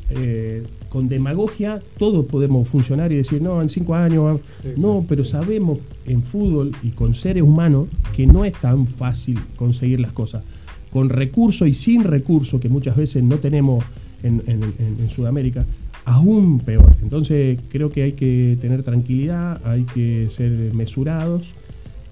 [0.10, 4.39] eh, con demagogia todos podemos funcionar y decir, no, en cinco años,
[4.78, 10.00] no, pero sabemos en fútbol y con seres humanos que no es tan fácil conseguir
[10.00, 10.43] las cosas.
[10.91, 13.84] Con recursos y sin recursos, que muchas veces no tenemos
[14.24, 15.65] en, en Sudamérica,
[16.06, 16.95] aún peor.
[17.04, 21.52] Entonces creo que hay que tener tranquilidad, hay que ser mesurados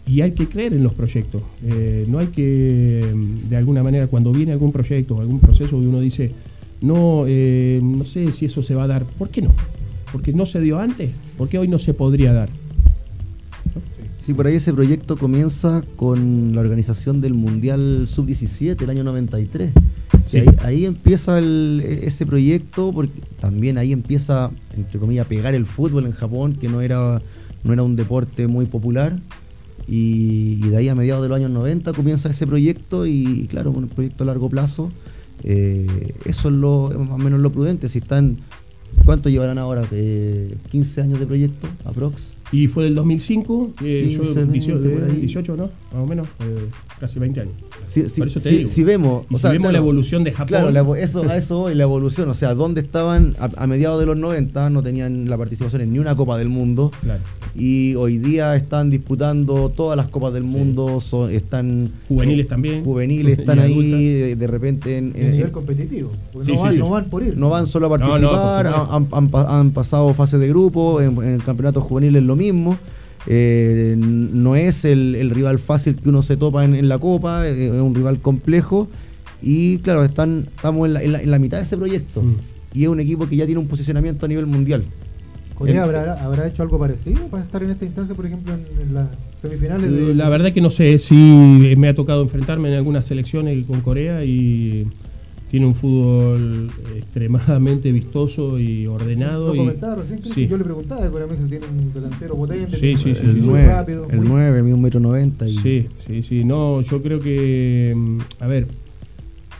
[0.07, 1.43] y hay que creer en los proyectos.
[1.63, 3.05] Eh, no hay que,
[3.49, 6.31] de alguna manera, cuando viene algún proyecto o algún proceso y uno dice,
[6.81, 9.53] no, eh, no sé si eso se va a dar, ¿por qué no?
[10.11, 12.49] Porque no se dio antes, ¿por qué hoy no se podría dar?
[14.25, 19.71] Sí, por ahí ese proyecto comienza con la organización del Mundial Sub-17, el año 93.
[20.61, 26.11] Ahí, empieza ese proyecto, porque también ahí empieza, entre comillas, a pegar el fútbol en
[26.11, 27.21] Japón, que no era,
[27.63, 29.17] no era un deporte muy popular.
[29.87, 33.87] Y, de ahí a mediados de los años 90 comienza ese proyecto y claro, un
[33.87, 34.91] proyecto a largo plazo.
[35.43, 37.89] Eh, eso es lo más o menos lo prudente.
[37.89, 38.37] Si están,
[39.05, 39.83] ¿cuánto llevarán ahora?
[39.83, 42.33] ¿15 eh, años de proyecto, aprox?
[42.51, 45.69] Y fue del 2005, eh, yo, 18, ¿no?
[45.93, 46.69] Más o menos, eh,
[46.99, 47.53] casi 20 años.
[47.87, 50.47] Si, vemos, vemos la evolución de Japón.
[50.47, 54.69] Claro, eso, a eso la evolución, o sea, ¿dónde estaban a, mediados de los 90?
[54.69, 56.91] No tenían la participación en ni una Copa del Mundo.
[57.55, 61.89] Y hoy día están disputando todas las Copas del Mundo, están...
[62.07, 62.83] Juveniles también.
[62.83, 64.97] Juveniles están ahí, de, repente...
[64.97, 66.11] En, nivel competitivo.
[66.79, 67.37] No van, por ir.
[67.37, 72.35] No van solo a participar, han, pasado fases de grupo, en, en campeonatos juveniles lo
[72.35, 72.77] mismo.
[73.29, 77.81] Eh, no es el, rival fácil que uno se topa en, la Copa, eh, es
[77.81, 78.87] un rival complejo.
[79.41, 82.21] Y claro, están, estamos en la, mitad de ese proyecto.
[82.21, 82.35] Mm.
[82.73, 84.83] Y es un equipo que ya tiene un posicionamiento a nivel mundial.
[85.59, 89.07] habrá, habrá hecho algo parecido para estar en esta instancia, por ejemplo, en, las
[89.41, 90.15] semifinales?
[90.15, 91.15] La verdad que no sé, si
[91.77, 94.87] me ha tocado enfrentarme en algunas selecciones con Corea y
[95.49, 99.55] tiene un fútbol extremadamente vistoso y ordenado.
[99.55, 103.45] y, recién, yo le preguntaba, pero a mí tiene un delantero potente, sí, sí, el,
[103.45, 105.47] 9, rápido, el 9, un metro 90.
[105.47, 108.67] Sí, sí, sí, no, yo creo que, mm, a ver,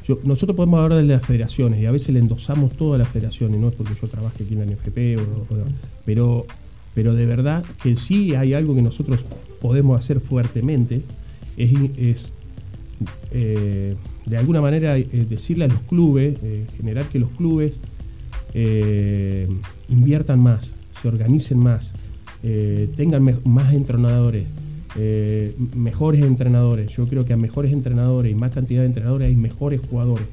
[0.05, 3.59] yo, nosotros podemos hablar de las federaciones y a veces le endosamos todas las federaciones,
[3.59, 5.17] no es porque yo trabaje aquí en la NFP,
[6.05, 6.45] pero,
[6.93, 9.21] pero de verdad que sí hay algo que nosotros
[9.61, 11.01] podemos hacer fuertemente,
[11.55, 12.33] es, es
[13.31, 13.95] eh,
[14.27, 17.73] de alguna manera eh, decirle a los clubes, eh, generar que los clubes
[19.87, 20.67] inviertan más,
[20.99, 21.91] se organicen más,
[22.95, 24.45] tengan más entrenadores,
[25.75, 26.89] mejores entrenadores.
[26.89, 30.25] Yo creo que a mejores entrenadores y más cantidad de entrenadores hay mejores jugadores.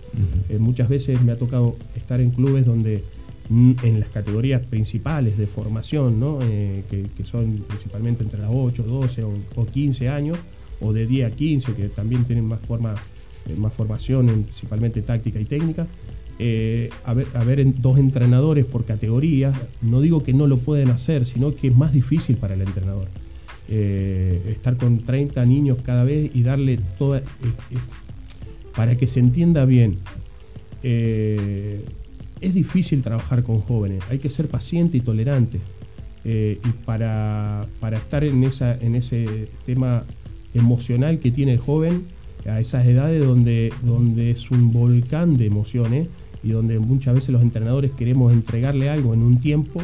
[0.58, 3.04] muchas veces me ha tocado estar en clubes donde
[3.50, 6.18] en las categorías principales de formación,
[6.88, 10.38] que, son principalmente entre las 8, 12 o, o 15 años,
[10.80, 12.96] o de 10 a 15, que también tienen más, forma, eh,
[13.56, 15.86] más formación, en, principalmente táctica y técnica.
[16.38, 19.52] Eh, haber, dos entrenadores por categoría,
[19.82, 23.06] no digo que no lo pueden hacer, sino que es más difícil para el entrenador.
[23.68, 27.22] Eh, estar con 30 niños cada vez y darle toda...
[28.74, 29.98] para que se entienda bien,
[30.82, 35.60] es difícil trabajar con jóvenes, hay que ser paciente y tolerante.
[36.24, 40.04] y para, para, estar en, esa, en ese tema
[40.52, 42.02] emocional que tiene el joven
[42.46, 46.08] a esas edades donde, donde es un volcán de emociones
[46.42, 49.82] y donde muchas veces los entrenadores queremos entregarle algo en un tiempo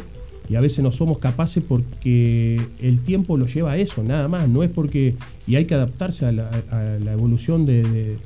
[0.48, 4.48] y a veces no somos capaces porque el tiempo lo lleva a eso, nada más,
[4.48, 5.14] no es porque,
[5.46, 8.16] y hay que adaptarse a la, evolución de,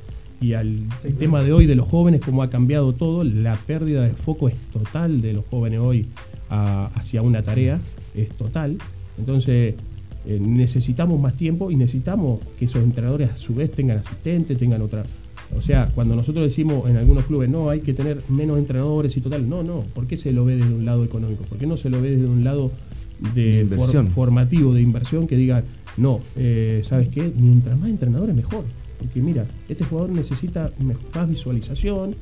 [0.41, 0.79] y al
[1.19, 4.55] tema de hoy de los jóvenes, como ha cambiado todo, la pérdida de foco es
[4.73, 6.07] total de los jóvenes hoy
[6.49, 7.79] hacia una tarea,
[8.15, 8.77] es total.
[9.19, 9.75] Entonces,
[10.27, 14.81] eh, necesitamos más tiempo y necesitamos que esos entrenadores a su vez tengan asistentes, tengan
[14.81, 15.03] otra.
[15.55, 19.21] O sea, cuando nosotros decimos en algunos clubes, no, hay que tener menos entrenadores y
[19.21, 21.43] total, no, no, ¿por qué se lo ve desde un lado económico?
[21.43, 22.71] ¿Por qué no se lo ve desde un lado
[23.33, 23.65] de,
[24.13, 25.63] formativo, de inversión, que diga,
[25.97, 27.31] No, eh, ¿sabes qué?
[27.35, 28.65] Mientras más entrenadores, mejor.
[28.99, 30.71] Porque mira, este jugador necesita
[31.13, 32.15] más visualización,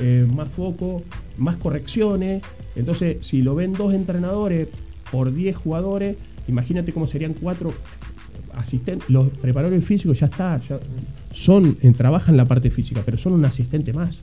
[0.00, 1.02] eh, más foco,
[1.38, 2.42] más correcciones.
[2.76, 4.68] Entonces, si lo ven dos entrenadores
[5.10, 6.16] por 10 jugadores,
[6.48, 7.72] imagínate cómo serían cuatro
[8.54, 9.08] asistentes.
[9.08, 10.78] Los preparadores físicos ya está, ya
[11.32, 14.22] son, trabajan la parte física, pero son un asistente más.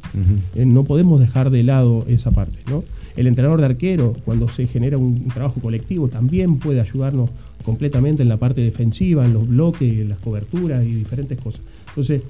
[0.56, 2.84] Eh, no podemos dejar de lado esa parte, ¿no?
[3.16, 7.30] El entrenador de arquero, cuando se genera un, trabajo colectivo, también puede ayudarnos
[7.64, 11.62] completamente en la parte defensiva, en los bloques, en las coberturas y diferentes cosas.
[11.90, 12.22] Entonces,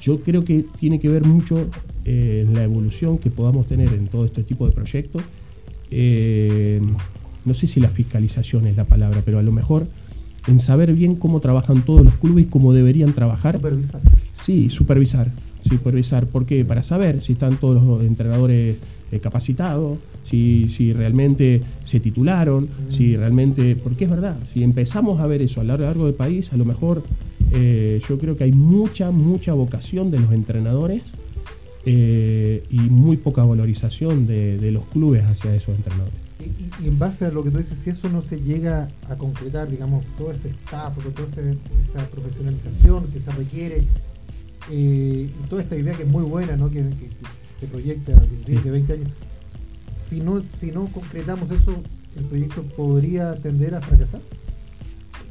[0.00, 1.68] yo creo que tiene que ver mucho
[2.04, 5.22] eh, en la evolución que podamos tener en todo este tipo de proyectos.
[5.90, 6.80] Eh,
[7.44, 9.86] no sé si la fiscalización es la palabra, pero a lo mejor
[10.46, 13.56] en saber bien cómo trabajan todos los clubes y cómo deberían trabajar.
[13.56, 14.00] Supervisar.
[14.32, 15.30] Sí, supervisar.
[15.68, 16.26] Supervisar.
[16.26, 16.64] ¿Por qué?
[16.64, 18.76] Para saber si están todos los entrenadores
[19.12, 22.92] eh, capacitados, si, si, realmente se titularon, mm.
[22.92, 23.76] si realmente.
[23.76, 26.64] Porque es verdad, si empezamos a ver eso a lo largo del país, a lo
[26.64, 27.02] mejor
[27.52, 31.02] eh, yo creo que hay mucha, mucha vocación de los entrenadores
[31.84, 36.29] eh, y muy poca valorización de, los clubes hacia esos entrenadores.
[36.40, 39.70] Y, en base a lo que tú dices, si eso no se llega a concretar,
[39.70, 43.84] digamos, todo ese staff, toda esa profesionalización que se requiere,
[44.70, 46.70] y toda esta idea que es muy buena, ¿no?
[46.70, 46.84] que,
[47.60, 49.10] se proyecta a 15, 20 años,
[50.08, 51.82] si no, si no concretamos eso,
[52.16, 54.22] el proyecto podría tender a fracasar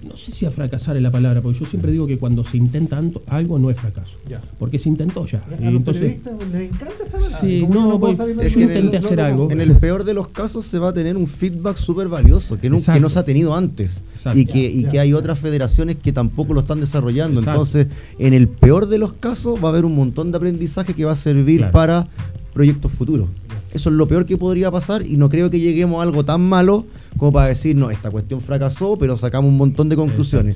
[0.03, 2.57] no sé si a fracasar es la palabra, porque yo siempre digo que cuando se
[2.57, 4.17] intenta algo no es fracaso.
[4.57, 5.39] Porque se intentó ya.
[5.39, 6.17] A entonces,
[6.51, 9.51] les encanta esa Sí, no, pues, yo intenté hacer algo.
[9.51, 12.69] En el peor de los casos se va a tener un feedback súper valioso, que,
[12.69, 14.03] no, que no se ha tenido antes.
[14.33, 17.39] Y, que, y que hay otras federaciones que tampoco lo están desarrollando.
[17.39, 21.05] Entonces, en el peor de los casos va a haber un montón de aprendizaje que
[21.05, 22.07] va a servir para
[22.53, 23.29] proyectos futuros.
[23.73, 26.41] Eso es lo peor que podría pasar y no creo que lleguemos a algo tan
[26.41, 26.85] malo
[27.17, 30.55] como para decir, no, esta cuestión fracasó, pero sacamos un montón de conclusiones.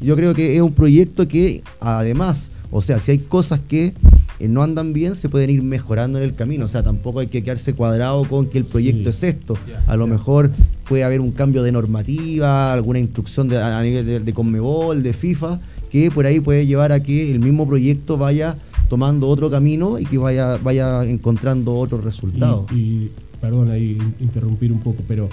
[0.00, 3.94] Yo creo que es un proyecto que además, o sea, si hay cosas que
[4.40, 6.66] eh, no andan bien, se pueden ir mejorando en el camino.
[6.66, 9.56] O sea, tampoco hay que quedarse cuadrado con que el proyecto es esto.
[9.86, 10.50] a lo mejor
[10.88, 15.12] puede haber un cambio de normativa, alguna instrucción de, a nivel de, de Conmebol, de
[15.12, 18.56] FIFA, que por ahí puede llevar a que el mismo proyecto vaya
[18.88, 22.70] tomando otro camino y que vaya, vaya encontrando otros resultados.
[22.72, 25.28] Y, perdón ahí interrumpir un poco, pero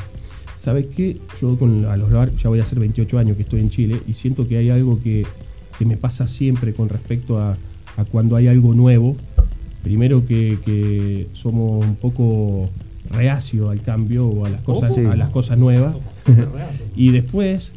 [0.61, 1.17] ¿sabes qué?
[1.41, 4.13] Yo con a los ya voy a hacer 28 años que estoy en Chile y
[4.13, 5.25] siento que hay algo que,
[5.79, 7.57] me pasa siempre con respecto a,
[8.11, 9.17] cuando hay algo nuevo.
[9.83, 12.69] Primero que, somos un poco
[13.09, 15.95] reacios al cambio o a las cosas, a las cosas nuevas.
[16.95, 17.71] y después,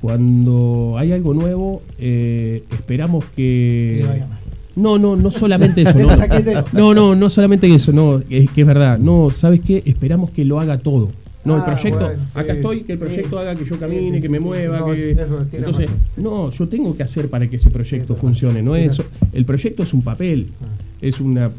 [0.00, 4.22] cuando hay algo nuevo, eh, esperamos que,
[4.76, 5.98] no, no, no solamente eso.
[6.72, 8.98] No, no, no, solamente eso, no, es que es verdad.
[8.98, 9.82] No, ¿sabes qué?
[9.84, 11.10] Esperamos que lo haga todo.
[11.42, 14.40] No, el ah, proyecto, acá estoy, que el proyecto haga que yo camine, que me
[14.40, 15.16] mueva, que...
[15.52, 19.00] Entonces, no, yo tengo que hacer para que ese proyecto funcione, no es
[19.32, 20.66] el proyecto es un papel, ah.
[21.00, 21.50] es una,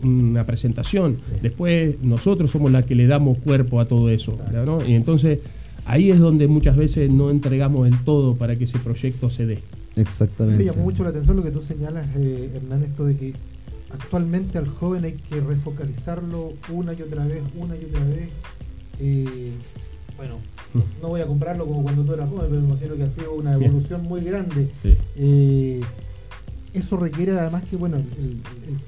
[0.46, 1.18] presentación.
[1.42, 4.86] Después nosotros somos la que le damos cuerpo a todo eso, ¿no?
[4.86, 5.40] Y entonces
[5.86, 9.60] ahí es donde muchas veces no entregamos el todo para que ese proyecto se dé.
[9.96, 10.64] Exactamente.
[10.64, 13.34] Me llamó mucho la atención lo que tú señalas, eh, Hernán, esto de que
[13.90, 18.30] actualmente al joven hay que refocalizarlo una y otra vez, una y otra vez.
[20.18, 20.36] Bueno,
[21.02, 23.34] no voy a comprarlo como cuando tú eras joven, pero me imagino que ha sido
[23.34, 24.68] una evolución muy grande.
[25.16, 25.82] Eh,
[26.74, 28.38] eso requiere además que bueno el,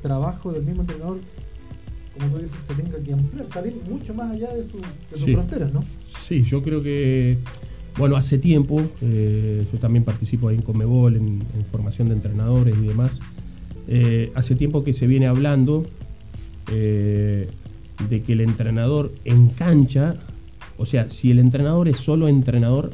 [0.02, 1.20] trabajo del mismo entrenador,
[2.14, 5.84] como tú dices, se tenga que ampliar, salir mucho más allá de, sus fronteras, ¿no?
[6.28, 7.38] Sí, yo creo que
[7.98, 12.88] bueno, hace tiempo, eh, yo también participo ahí en Comebol, en, formación de entrenadores y
[12.88, 13.20] demás.
[13.88, 15.86] Eh, hace tiempo que se viene hablando
[18.10, 20.16] de que el entrenador en cancha,
[20.78, 22.92] o sea, si el entrenador es solo entrenador,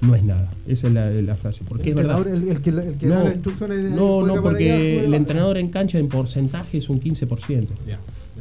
[0.00, 0.50] no es nada.
[0.66, 1.62] Esa es la, frase.
[1.66, 2.26] Porque es verdad.
[2.26, 3.90] El, que, no, da instrucciones.
[3.90, 7.66] No, no, porque el entrenador en cancha en porcentaje es un 15%.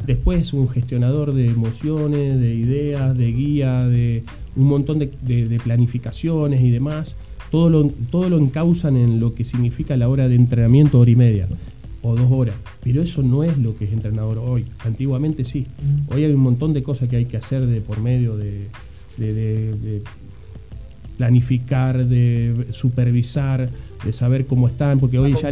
[0.05, 4.23] Después un gestionador de emociones, de ideas, de guía, de
[4.55, 7.15] un montón de, planificaciones y demás.
[7.51, 11.15] Todo lo, todo lo encausan en lo que significa la hora de entrenamiento, hora y
[11.17, 11.47] media
[12.01, 12.55] o dos horas.
[12.83, 14.65] Pero eso no es lo que es entrenador hoy.
[14.85, 15.67] Antiguamente sí.
[16.09, 18.67] Hoy hay un montón de cosas que hay que hacer de por medio de,
[19.17, 20.01] de
[21.17, 23.69] planificar, de supervisar,
[24.03, 25.51] de saber cómo están, porque hoy ya...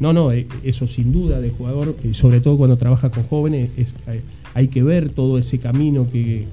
[0.00, 3.88] No, no, eh, eso sin duda de jugador, sobre todo cuando trabaja con jóvenes, es,
[4.52, 6.46] hay que ver todo ese camino que,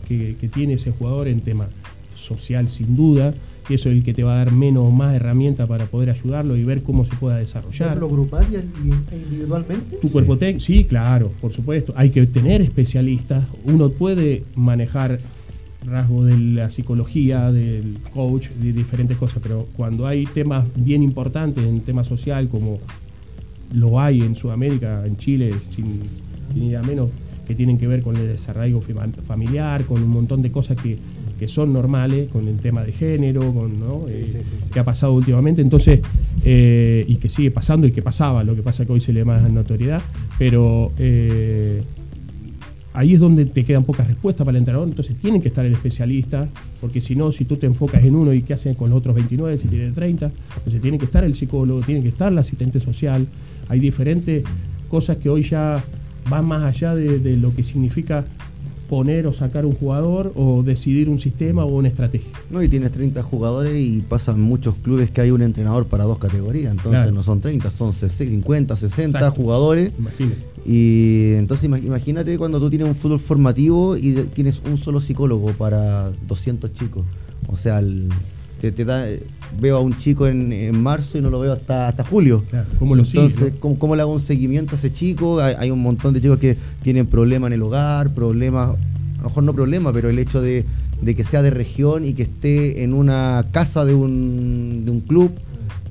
[0.54, 1.68] tiene ese jugador en tema
[2.16, 3.34] social sin duda,
[3.68, 6.10] que eso es el que te va a dar menos o más herramientas para poder
[6.10, 7.98] ayudarlo y ver cómo se pueda desarrollar.
[7.98, 9.98] ¿Lo grupal e individualmente?
[9.98, 11.94] Tu cuerpo técnico, sí, claro, por supuesto.
[11.96, 13.46] Hay que tener especialistas.
[13.64, 15.20] Uno puede manejar
[15.86, 21.64] rasgos de la psicología, del coach, de diferentes cosas, pero cuando hay temas bien importantes
[21.64, 22.80] en tema social, como
[23.74, 26.02] lo hay en Sudamérica, en Chile, sin,
[26.54, 27.10] sin menos,
[27.48, 28.82] que tienen que ver con el desarrollo
[29.28, 30.98] familiar, con un montón de cosas que,
[31.48, 34.06] son normales, con el tema de género, con ¿no?
[34.08, 36.00] Eh, que ha pasado últimamente, entonces,
[36.44, 39.20] eh, y que sigue pasando y que pasaba, lo que pasa que hoy se le
[39.20, 40.02] da más notoriedad,
[40.40, 41.84] pero eh,
[42.94, 45.74] ahí es donde te quedan pocas respuestas para el entrenador, entonces tienen que estar el
[45.74, 46.48] especialista,
[46.82, 49.16] porque si no, si tú te enfocas en uno y qué hacen con los otros
[49.16, 52.80] 29, si tiene 30, entonces tiene que estar el psicólogo, tiene que estar el asistente
[52.80, 53.28] social,
[53.68, 54.44] hay diferentes
[54.90, 55.84] cosas que hoy ya
[56.30, 58.26] van más allá de, lo que significa
[58.90, 62.30] poner o sacar un jugador o decidir un sistema o una estrategia.
[62.50, 66.20] No, y tienes 30 jugadores y pasan muchos clubes que hay un entrenador para dos
[66.20, 69.92] categorías, entonces no son 30, son 50, 60 jugadores.
[70.66, 76.10] Y entonces imagínate cuando tú tienes un fútbol formativo y tienes un solo psicólogo para
[76.28, 77.06] 200 chicos.
[77.48, 78.10] O sea, el,
[78.62, 79.06] que te da,
[79.60, 82.44] veo a un chico en, marzo y no lo veo hasta, hasta julio.
[82.80, 85.40] ¿cómo lo Entonces, ¿cómo, le hago un seguimiento a ese chico?
[85.40, 89.44] Hay, un montón de chicos que tienen problemas en el hogar, problemas, a lo mejor
[89.44, 90.66] no problemas, pero el hecho de,
[91.06, 95.32] que sea de región y que esté en una casa de un, de un club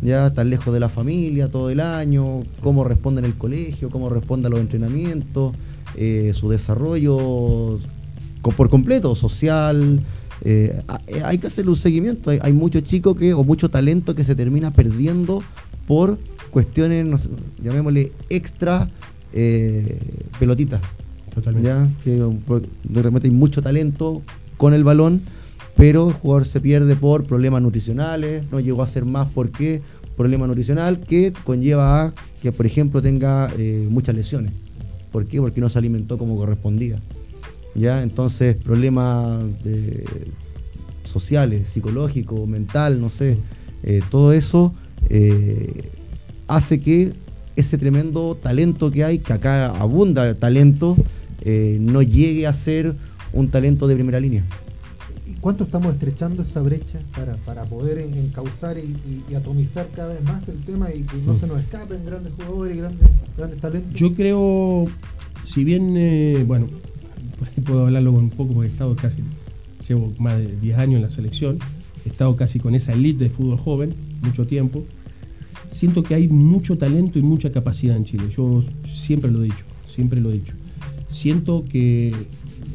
[0.02, 4.10] ya tan lejos de la familia todo el año, cómo responde en el colegio, cómo
[4.10, 5.54] responde a los entrenamientos,
[5.96, 7.78] eh, su desarrollo
[8.52, 10.00] por completo, social.
[10.44, 12.30] Eh, eh, hay que hacerle un seguimiento.
[12.30, 15.42] Hay, muchos chicos que, o mucho talento que se termina perdiendo
[15.86, 16.18] por
[16.50, 17.28] cuestiones,
[17.62, 18.88] llamémosle extra
[20.38, 20.80] pelotitas.
[21.34, 21.68] Totalmente.
[21.68, 21.88] ¿ya?
[22.04, 22.22] Que
[22.84, 24.22] de repente hay mucho talento
[24.56, 25.22] con el balón,
[25.76, 29.82] pero el jugador se pierde por problemas nutricionales, no llegó a ser más porque
[30.16, 34.52] problema nutricional que conlleva a que, por ejemplo, tenga eh, muchas lesiones.
[35.10, 35.40] ¿Por qué?
[35.40, 37.00] Porque no se alimentó como correspondía.
[37.74, 38.02] ¿Ya?
[38.02, 39.42] Entonces, problemas
[41.04, 43.36] sociales, psicológicos, mental, no sé,
[43.82, 44.72] eh, todo eso
[45.08, 45.90] eh,
[46.48, 47.12] hace que
[47.56, 50.96] ese tremendo talento que hay, que acá abunda talento,
[51.44, 52.96] no llegue a ser
[53.34, 54.44] un talento de primera línea.
[55.44, 56.98] ¿Cuánto estamos estrechando esa brecha
[57.44, 61.60] para, poder encauzar y, atomizar cada vez más el tema y que no se nos
[61.60, 63.92] escapen grandes jugadores y grandes, grandes talentos?
[63.92, 64.86] Yo creo,
[65.44, 65.98] si bien,
[67.34, 69.16] eh, bueno, puedo hablarlo un poco porque he estado casi,
[69.88, 71.58] llevo más de 10 años en la selección,
[72.04, 74.84] he estado casi con esa elite de fútbol joven, mucho tiempo.
[75.70, 78.24] Siento que hay mucho talento y mucha capacidad en Chile.
[78.34, 80.54] Yo siempre lo he dicho, siempre lo he dicho.
[81.08, 82.14] Siento que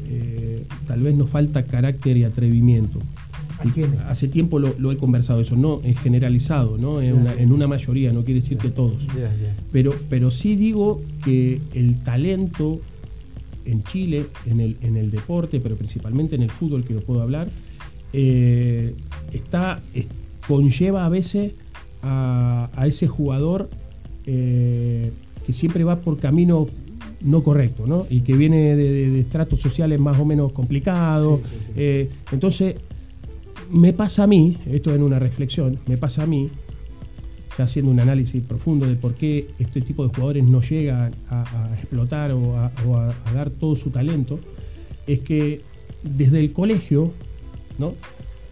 [0.08, 3.00] eh, tal vez nos falta carácter y atrevimiento.
[4.08, 7.02] Hace tiempo lo, he conversado eso, no es generalizado, ¿no?
[7.02, 9.06] En, una, mayoría, no quiere decir que todos.
[9.70, 12.80] Pero, pero sí digo que el talento
[13.64, 17.22] en Chile, en el, en el deporte, pero principalmente en el fútbol, que lo puedo
[17.22, 17.48] hablar,
[18.12, 18.94] eh,
[19.32, 19.80] está,
[20.46, 21.52] conlleva a veces
[22.02, 23.68] a, ese jugador
[24.26, 25.12] eh,
[25.46, 26.68] que siempre va por caminos
[27.20, 28.06] no correcto, ¿no?
[28.08, 31.40] Y que viene de, estratos sociales más o menos complicados.
[31.76, 32.76] Eh, entonces,
[33.70, 36.50] me pasa a mí, esto en una reflexión, me pasa a mí,
[37.56, 41.70] ya haciendo un análisis profundo de por qué este tipo de jugadores no llegan a,
[41.74, 42.70] explotar o, a,
[43.34, 44.38] dar todo su talento,
[45.06, 45.62] es que
[46.02, 47.12] desde el colegio,
[47.78, 47.94] ¿no?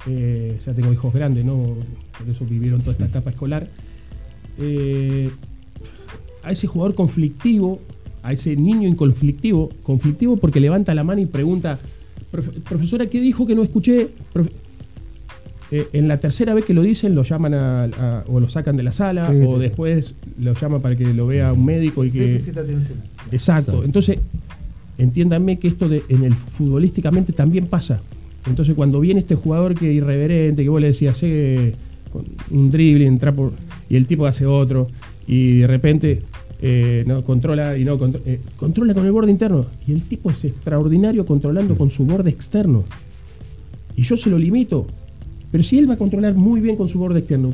[0.07, 1.75] Eh, ya tengo hijos grandes, ¿no?
[2.19, 3.67] Por eso vivieron toda esta etapa escolar.
[4.59, 5.31] Eh,
[6.43, 7.81] a ese jugador conflictivo
[8.23, 11.79] a ese niño inconflictivo, conflictivo porque levanta la mano y pregunta,
[12.69, 14.09] profesora, ¿qué dijo que no escuché?
[15.71, 18.83] Eh, en la tercera vez que lo dicen, lo llaman a, o lo sacan de
[18.83, 22.37] la sala, o después lo llaman para que lo vea un médico y que.
[22.37, 22.99] atención.
[23.31, 23.85] Exacto.
[23.85, 24.19] Entonces,
[24.97, 28.01] entiéndanme que esto de, en el futbolísticamente también pasa.
[28.47, 31.75] Entonces, cuando viene este jugador que es irreverente, que vos le decías, hace
[32.51, 33.53] un dribbling, entra por.
[33.91, 34.89] y el tipo hace otro,
[35.27, 36.23] y de repente
[36.61, 39.67] eh, no, controla y no eh, controla con el borde interno.
[39.87, 42.85] Y el tipo es extraordinario controlando con su borde externo.
[43.97, 44.87] Y yo se lo limito.
[45.51, 47.53] Pero si él va a controlar muy bien con su borde externo,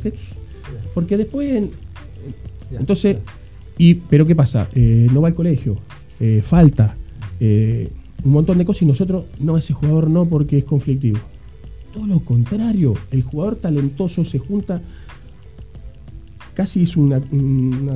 [0.93, 1.63] porque después.
[2.71, 3.17] Entonces,
[3.77, 4.67] y, pero ¿qué pasa?
[4.73, 5.77] Eh, no va al colegio,
[6.41, 6.95] falta,
[7.39, 11.19] un montón de cosas y nosotros, no, ese jugador no porque es conflictivo.
[11.93, 14.81] Todo lo contrario, el jugador talentoso se junta
[16.55, 17.21] casi es una,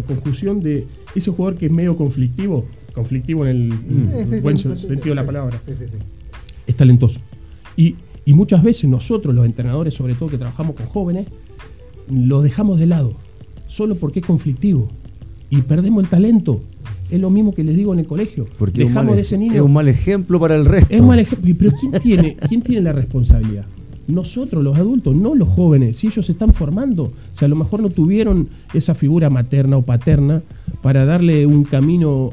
[0.05, 0.85] conjunción de
[1.15, 5.59] ese jugador que es medio conflictivo, conflictivo en el buen sentido de la palabra,
[6.67, 7.19] es talentoso.
[7.75, 7.95] Y,
[8.33, 11.27] muchas veces nosotros, los entrenadores, sobre todo que trabajamos con jóvenes,
[12.09, 13.13] lo dejamos de lado,
[13.67, 14.89] solo porque es conflictivo.
[15.49, 16.61] Y perdemos el talento.
[17.09, 18.47] Es lo mismo que les digo en el colegio.
[18.59, 19.53] Porque Dejamos mal, de ese niño.
[19.55, 20.93] es un mal ejemplo para el resto.
[20.93, 21.55] Es un mal ejemplo.
[21.57, 23.65] Pero ¿quién tiene, ¿quién tiene la responsabilidad?
[24.07, 25.97] Nosotros, los adultos, no los jóvenes.
[25.97, 29.77] Si ellos se están formando, o sea, a lo mejor no tuvieron esa figura materna
[29.77, 30.43] o paterna
[30.83, 32.31] para darle un camino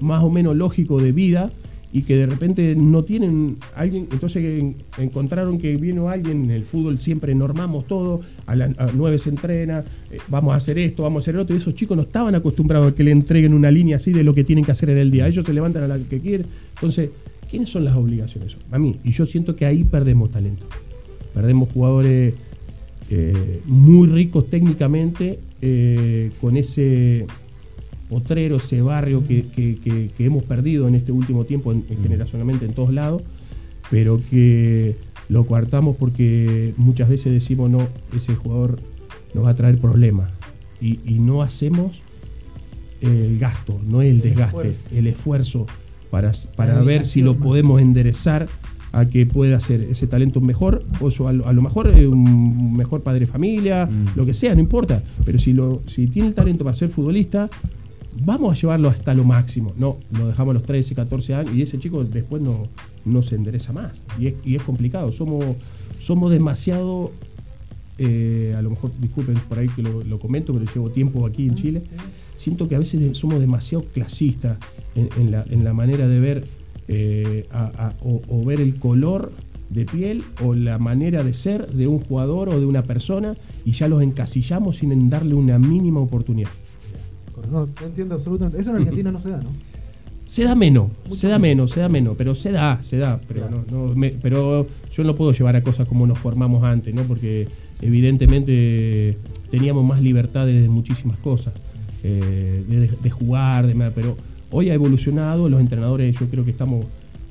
[0.00, 1.50] más o menos lógico de vida
[1.94, 6.64] y que de repente no tienen alguien, entonces en- encontraron que vino alguien, en el
[6.64, 11.20] fútbol siempre normamos todo, a las 9 se entrena, eh, vamos a hacer esto, vamos
[11.20, 13.96] a hacer otro, y esos chicos no estaban acostumbrados a que le entreguen una línea
[13.96, 15.98] así de lo que tienen que hacer en el día, ellos se levantan a la
[15.98, 17.10] que quieren, entonces,
[17.50, 18.56] ¿quiénes son las obligaciones?
[18.70, 20.66] A mí, y yo siento que ahí perdemos talento,
[21.34, 22.32] perdemos jugadores
[23.10, 27.26] eh, muy ricos técnicamente, eh, con ese
[28.12, 32.02] potrero, ese barrio que, que- que- que hemos perdido en este último tiempo, en- en
[32.02, 33.22] generacionalmente en todos lados,
[33.90, 34.94] pero que
[35.28, 38.78] lo coartamos porque muchas veces decimos, no, ese jugador
[39.34, 40.30] nos va a traer problemas.
[40.80, 42.00] Y, y no hacemos
[43.00, 44.96] el gasto, no el desgaste, esfuerzo.
[44.96, 45.66] el esfuerzo
[46.10, 48.46] para, para ver si lo podemos enderezar
[48.92, 52.76] a que pueda hacer ese talento mejor, o eso, a, lo, a lo mejor un
[52.76, 54.08] mejor padre de familia, Mm.
[54.16, 55.02] lo que sea, no importa.
[55.24, 57.48] Pero si, lo, si tiene el talento para ser futbolista,
[58.24, 59.72] vamos a llevarlo hasta lo máximo.
[59.76, 62.68] No, lo dejamos a los 13, 14 años y ese chico después no,
[63.04, 63.92] no se endereza más.
[64.18, 65.12] Y es, y es complicado.
[65.12, 65.44] Somos,
[65.98, 67.12] somos demasiado,
[67.98, 71.54] eh, a lo mejor, disculpen por ahí que lo, comento, pero llevo tiempo aquí en
[71.54, 71.82] Chile.
[72.36, 74.58] Siento que a veces somos demasiado clasistas
[74.94, 76.44] en, en la, en la manera de ver
[76.88, 79.32] eh, a- o ver el color
[79.70, 83.34] de piel o la manera de ser de un jugador o de una persona
[83.64, 86.50] y ya los encasillamos sin darle una mínima oportunidad.
[87.50, 88.60] No, entiendo absolutamente.
[88.60, 89.50] Eso en Argentina no se da, ¿no?
[90.28, 91.70] Se da menos, Mucho se da menos.
[91.72, 93.20] se da menos, pero se da, se da.
[93.28, 93.64] Pero, Claro.
[93.70, 97.02] no, no, me- pero yo no puedo llevar a cosas como nos formamos antes, ¿no?
[97.02, 97.48] Porque
[97.82, 99.18] evidentemente
[99.50, 101.52] teníamos más libertades de muchísimas cosas,
[102.02, 104.16] eh, de, de jugar, de, pero
[104.50, 106.86] hoy ha evolucionado, los entrenadores yo creo que estamos,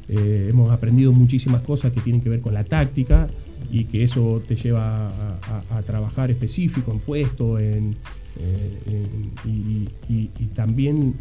[0.09, 3.27] eh, hemos aprendido muchísimas cosas que tienen que ver con la táctica
[3.71, 7.95] y que eso te lleva a, a- a trabajar específico en puesto, en,
[8.37, 11.15] eh, y, también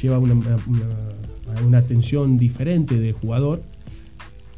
[0.00, 3.62] lleva una, una- atención diferente de jugador,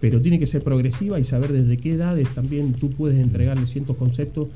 [0.00, 3.96] pero tiene que ser progresiva y saber desde qué edades también tú puedes entregarle ciertos
[3.96, 4.48] conceptos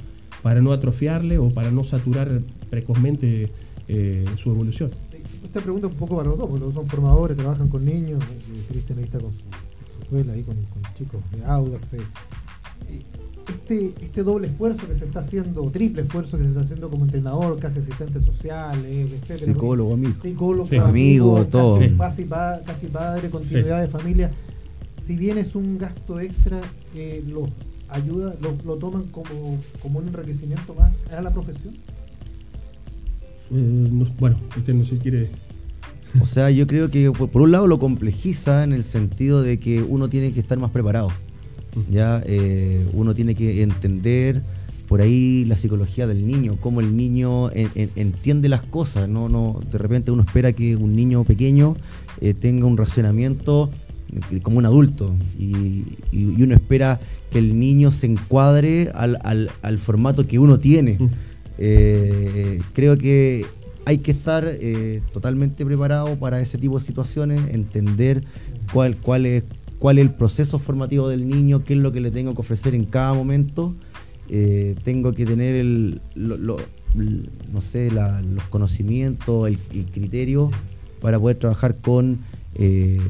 [0.42, 2.40] para no atrofiarle o para no saturar
[2.70, 3.50] precozmente
[3.88, 4.90] eh, su evolución.
[5.44, 8.64] Esta pregunta es un poco para los dos, porque son formadores, trabajan con niños, eh,
[8.68, 11.88] Cristian ahí está con su, su escuela, ahí con, con chicos de Audax.
[13.48, 17.04] Este, este doble esfuerzo que se está haciendo, triple esfuerzo que se está haciendo como
[17.04, 19.52] entrenador, casi asistente social, eh, etcétera.
[19.52, 20.14] Psicólogo, amigo.
[20.22, 20.76] psicólogo, Sí.
[20.76, 21.78] Amigo, casi- todo.
[21.98, 24.30] Casi, pa- casi padre, continuidad de familia.
[25.06, 26.60] Si bien es un gasto extra,
[26.94, 27.48] eh, lo
[27.88, 31.74] ayuda, lo, lo toman como, como un enriquecimiento más a la profesión.
[33.50, 35.30] Eh, no- bueno, usted no se quiere...
[36.20, 39.58] O sea, yo creo que por, por un lado lo complejiza en el sentido de
[39.58, 41.08] que uno tiene que estar más preparado.
[41.90, 44.42] Ya Eh, uno tiene que entender
[44.88, 49.08] por ahí la psicología del niño, cómo el niño en- en- entiende las cosas.
[49.08, 51.76] No, no, de repente uno espera que un niño pequeño
[52.20, 53.70] eh, tenga un racionamiento
[54.30, 57.00] eh, como un adulto y, uno espera
[57.30, 60.98] que el niño se encuadre al, al- al formato que uno tiene.
[61.00, 61.08] Mm.
[61.58, 63.46] Eh, creo que
[63.86, 68.22] hay que estar eh, totalmente preparado para ese tipo de situaciones, entender
[68.72, 69.44] cuál, cuál, es,
[69.82, 72.72] cuál es el proceso formativo del niño, qué es lo que le tengo que ofrecer
[72.76, 73.74] en cada momento.
[74.28, 80.52] Eh, tengo que tener el, no sé, la- los conocimientos, el, el criterio
[81.00, 82.18] para poder trabajar con
[82.54, 83.00] eh,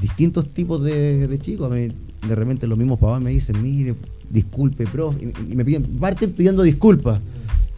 [0.00, 1.70] distintos tipos de, de chicos.
[1.72, 1.92] Mí,
[2.28, 3.94] de repente los mismos papás me dicen, mire,
[4.28, 7.20] disculpe, pro, y, y me piden, parten pidiendo disculpas.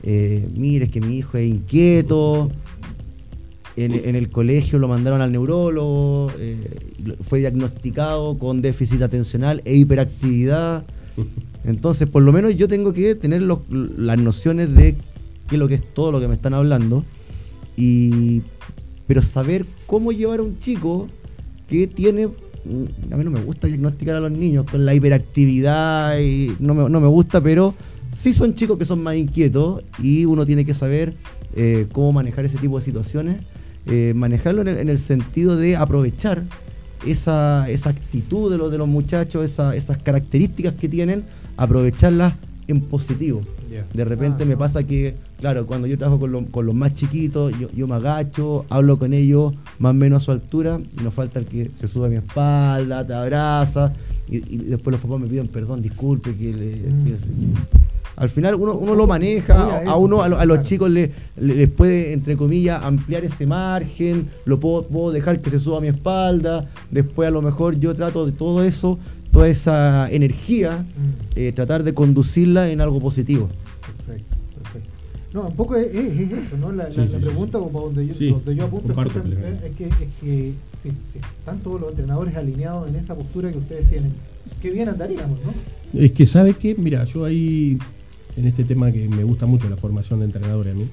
[0.03, 2.51] Eh, mire, es que mi hijo es inquieto.
[3.85, 6.57] En, en el colegio lo mandaron al neurólogo, eh,
[7.22, 10.85] fue diagnosticado con déficit atencional e hiperactividad.
[11.64, 14.95] Entonces, por lo menos yo tengo que tener los- las nociones de
[15.49, 17.05] qué es lo que es todo lo que me están hablando.
[17.76, 18.43] Y,
[19.07, 21.07] pero saber cómo llevar a un chico
[21.68, 22.26] que tiene.
[22.26, 26.74] mm, A mí no me gusta diagnosticar a los niños con la hiperactividad y no
[26.74, 27.74] me, no me gusta, pero
[28.16, 31.14] sí son chicos que son más inquietos y uno tiene que saber
[31.55, 33.37] eh, cómo manejar ese tipo de situaciones.
[33.89, 36.43] Eh, manejarlo en el, en el sentido de aprovechar
[37.07, 41.22] esa, esa actitud de los, de los muchachos, esa- esas características que tienen,
[41.57, 42.34] aprovecharlas
[42.66, 43.43] en positivo.
[43.95, 44.59] De repente Ah, me no.
[44.59, 47.95] pasa que, claro, cuando yo trabajo con, lo- con los más chiquitos, yo, yo me
[47.95, 51.70] agacho, hablo con ellos más o menos a su altura, y nos falta el que
[51.78, 53.93] se sube a mi espalda, te abraza,
[54.28, 57.05] y, y después los papás me piden perdón, disculpe, que, le- Mm.
[57.05, 57.16] que-
[58.19, 62.37] Al final uno, uno lo maneja, a, uno, a, los chicos le, les puede, entre
[62.37, 67.29] comillas, ampliar ese margen, lo puedo, puedo dejar que se suba a mi espalda, después
[67.29, 68.99] a lo mejor yo trato de todo eso,
[69.31, 71.39] toda esa energía, mm.
[71.39, 73.49] eh, tratar de conducirla en algo positivo.
[73.87, 74.91] Perfecto, perfecto.
[75.33, 76.73] No, un poco es, eso, ¿no?
[76.73, 80.53] La, pregunta como donde yo, donde yo apunto es, que, es que
[80.83, 80.89] si,
[81.39, 84.12] están todos los entrenadores alineados en esa postura que ustedes tienen,
[84.61, 86.01] qué bien andaríamos, ¿no?
[86.01, 86.75] Es que, ¿sabe qué?
[86.75, 87.79] Mira, yo ahí,
[88.39, 90.89] en este tema que me gusta mucho la formación de entrenadores a mí,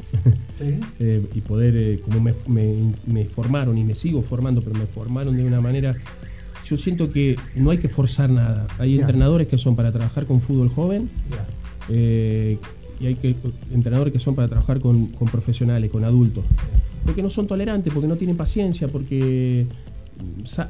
[1.00, 2.34] eh, y poder, eh, como me,
[3.06, 5.96] me, formaron y me sigo formando, pero me formaron de una manera
[6.66, 8.66] yo siento que no hay que forzar nada.
[8.80, 11.10] Hay entrenadores que son para trabajar con fútbol joven
[11.89, 12.58] eh,
[13.00, 13.36] y hay que,
[13.72, 16.43] entrenadores que son para trabajar con, profesionales, con adultos.
[17.06, 19.68] Porque no son tolerantes, porque no tienen paciencia, porque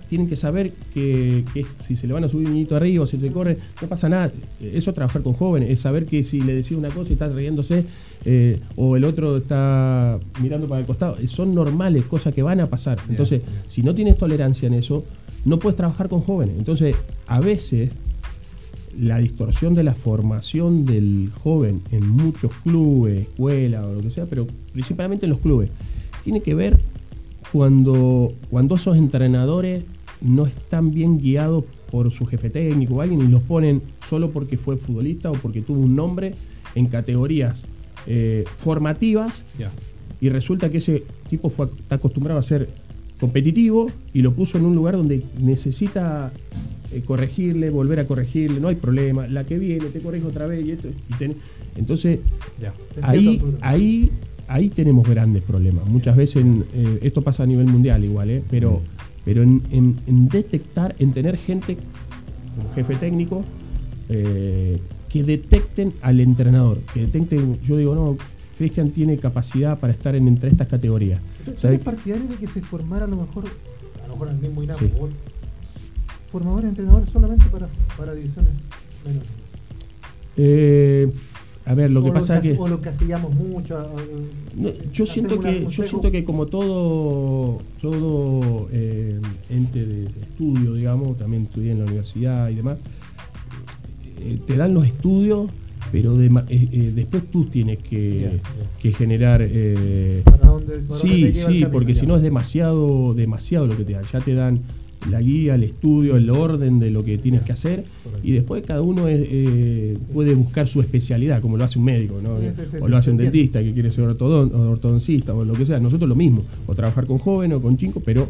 [0.08, 1.44] tienen que saber que,
[1.86, 4.32] si se le van a subir un niñito arriba, si se corre, no pasa nada.
[4.62, 7.28] Eso es trabajar con jóvenes, es saber que si le decís una cosa y está
[7.28, 7.86] riéndose,
[8.26, 12.68] eh, o el otro está mirando para el costado, son normales, cosas que van a
[12.68, 13.00] pasar.
[13.10, 15.04] Entonces, si no tienes tolerancia en eso,
[15.46, 16.56] no puedes trabajar con jóvenes.
[16.58, 16.96] Entonces,
[17.28, 17.92] a veces
[19.00, 24.26] la distorsión de la formación del joven en muchos clubes, escuelas o lo que sea,
[24.26, 25.70] pero principalmente en los clubes,
[26.24, 26.80] tiene que ver
[27.56, 29.86] cuando, cuando esos entrenadores
[30.20, 34.58] no están bien guiados por su jefe técnico o alguien y los ponen solo porque
[34.58, 36.34] fue futbolista o porque tuvo un nombre
[36.76, 37.56] en categorías
[38.08, 39.32] eh, formativas
[40.20, 42.68] y resulta que ese tipo fue, está acostumbrado a ser
[43.22, 46.34] competitivo y lo puso en un lugar donde necesita
[46.92, 50.66] eh, corregirle, volver a corregirle, no hay problema, la que viene te corrijo otra vez
[50.66, 50.90] y esto.
[51.78, 52.20] entonces,
[53.02, 54.12] ahí, ahí,
[54.48, 55.86] ahí tenemos grandes problemas.
[55.86, 58.44] Muchas veces, eh, esto pasa a nivel mundial igual, ¿eh?
[58.50, 58.82] pero,
[59.24, 61.78] pero en, detectar, en tener gente
[62.56, 63.44] como jefe técnico,
[64.08, 68.18] que detecten al entrenador, que detecten, yo digo, no,
[68.58, 71.22] Cristian tiene capacidad para estar en, entre estas categorías.
[71.64, 73.46] ¿Eres partidario de que se formara a lo mejor,
[74.04, 74.82] a lo mejor el mismo INAF,
[76.32, 77.68] formadores, entrenadores solamente para,
[77.98, 78.52] para divisiones
[79.06, 79.30] menores?
[80.38, 81.12] Eh,
[81.66, 82.58] a ver, lo que pasa es que.
[82.58, 82.92] O lo que
[84.94, 91.44] yo siento que, yo siento que como todo, todo eh, ente de, estudio, digamos, también
[91.44, 92.78] estudié en la universidad y demás,
[94.20, 95.50] eh, te dan los estudios
[95.92, 98.42] pero eh, eh, después tú tienes que,
[98.98, 99.42] generar...
[99.42, 100.24] Eh,
[100.92, 104.04] sí, sí, porque si no es demasiado, demasiado lo que te dan.
[104.12, 104.60] Ya te dan
[105.10, 107.86] la guía, el estudio, el orden de lo que tienes que hacer
[108.24, 109.04] y después cada uno
[110.14, 112.38] puede buscar su especialidad, como lo hace un médico, ¿no?
[112.82, 115.80] o lo hace un dentista que quiere ser ortodoncista o lo que sea.
[115.80, 118.28] Nosotros lo mismo, o trabajar con jóvenes o con chicos, pero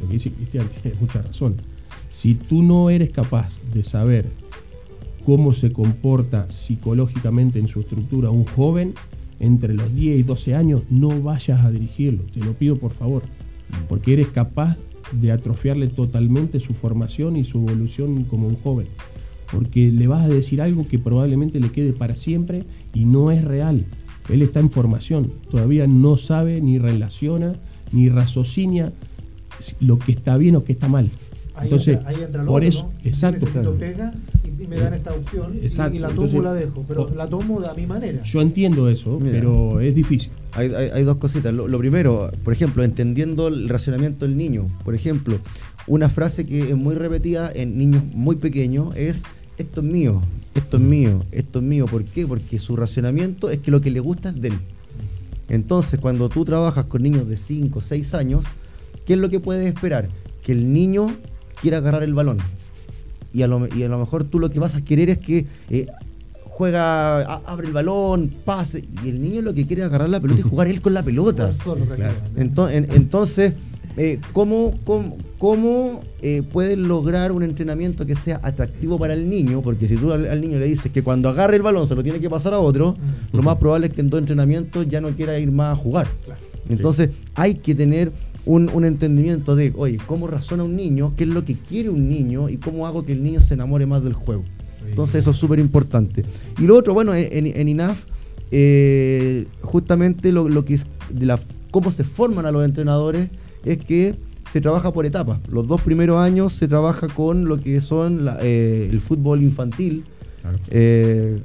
[0.00, 1.54] lo que dice Cristian tiene mucha razón.
[2.12, 4.24] Si tú no eres capaz de saber
[5.24, 8.94] cómo se comporta psicológicamente en su estructura un joven
[9.40, 13.22] entre los 10 y 12 años, no vayas a dirigirlo, te lo pido por favor,
[13.88, 14.78] porque eres capaz
[15.12, 18.86] de atrofiarle totalmente su formación y su evolución como un joven,
[19.50, 23.44] porque le vas a decir algo que probablemente le quede para siempre y no es
[23.44, 23.84] real.
[24.28, 27.54] Él está en formación, todavía no sabe ni relaciona
[27.92, 28.92] ni raciocina
[29.80, 31.10] lo que está bien o que está mal.
[31.62, 31.98] Entonces,
[32.46, 33.46] por eso, exacto
[34.66, 37.74] y me dan esta opción y, la tomo la dejo, pero la tomo de a
[37.74, 38.22] mi manera.
[38.22, 40.30] Yo entiendo eso, pero es difícil.
[40.52, 41.52] Hay, dos cositas.
[41.52, 44.68] Lo, primero, por ejemplo, entendiendo el racionamiento del niño.
[44.84, 45.38] Por ejemplo,
[45.86, 49.22] una frase que es muy repetida en niños muy pequeños es
[49.58, 50.22] esto es mío,
[50.54, 51.86] esto es mío, esto es mío.
[51.86, 52.26] ¿Por qué?
[52.26, 54.58] Porque su racionamiento es que lo que le gusta es de él.
[55.48, 58.44] Entonces, cuando tú trabajas con niños de 5 o 6 años,
[59.06, 60.08] ¿qué es lo que puedes esperar?
[60.42, 61.14] Que el niño
[61.60, 62.38] quiera agarrar el balón
[63.36, 65.86] y a, lo, mejor tú lo que vas a querer es que eh,
[66.44, 70.40] juega, abre el balón, pase, y el niño lo que quiere es agarrar la pelota
[70.40, 71.52] y jugar él con la pelota.
[72.36, 73.52] Entonces, entonces
[73.98, 74.74] eh, ¿cómo,
[75.38, 79.62] cómo, eh, puedes lograr un entrenamiento que sea atractivo para el niño?
[79.62, 82.20] Porque si tú al, niño le dices que cuando agarre el balón se lo tiene
[82.20, 82.94] que pasar a otro,
[83.32, 86.08] lo más probable es que en todo entrenamiento ya no quiera ir más a jugar.
[86.68, 88.12] Entonces hay que tener
[88.46, 92.48] un, entendimiento de, oye, cómo razona un niño, qué es lo que quiere un niño
[92.48, 94.44] y cómo hago que el niño se enamore más del juego.
[94.88, 96.24] Entonces eso es súper importante.
[96.58, 98.04] Y lo otro, bueno, en, INAF,
[98.52, 101.40] eh, justamente lo, que es de la,
[101.72, 103.28] cómo se forman a los entrenadores
[103.64, 104.14] es que
[104.52, 105.40] se trabaja por etapas.
[105.50, 110.04] Los dos primeros años se trabaja con lo que son eh, el fútbol infantil,
[110.68, 111.40] eh,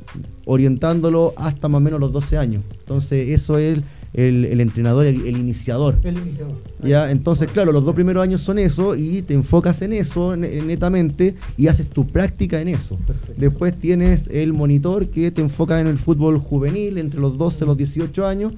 [0.45, 2.64] orientándolo hasta más o menos los 12 años.
[2.80, 3.82] Entonces eso es
[4.14, 5.99] el, entrenador, el, iniciador.
[6.03, 6.55] El iniciador.
[6.84, 7.12] ¿Ya?
[7.12, 11.68] Entonces, claro, los dos primeros años son eso y te enfocas en eso netamente y
[11.68, 12.97] haces tu práctica en eso.
[13.38, 17.68] Después tienes el monitor que te enfoca en el fútbol juvenil entre los 12 y
[17.68, 18.53] los 18 años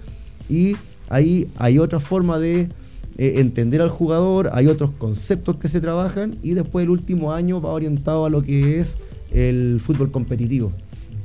[0.49, 0.75] y
[1.09, 2.69] ahí hay otra forma de
[3.17, 7.61] eh, entender al jugador, hay otros conceptos que se trabajan y después el último año
[7.61, 8.97] va orientado a lo que es
[9.31, 10.71] el fútbol competitivo.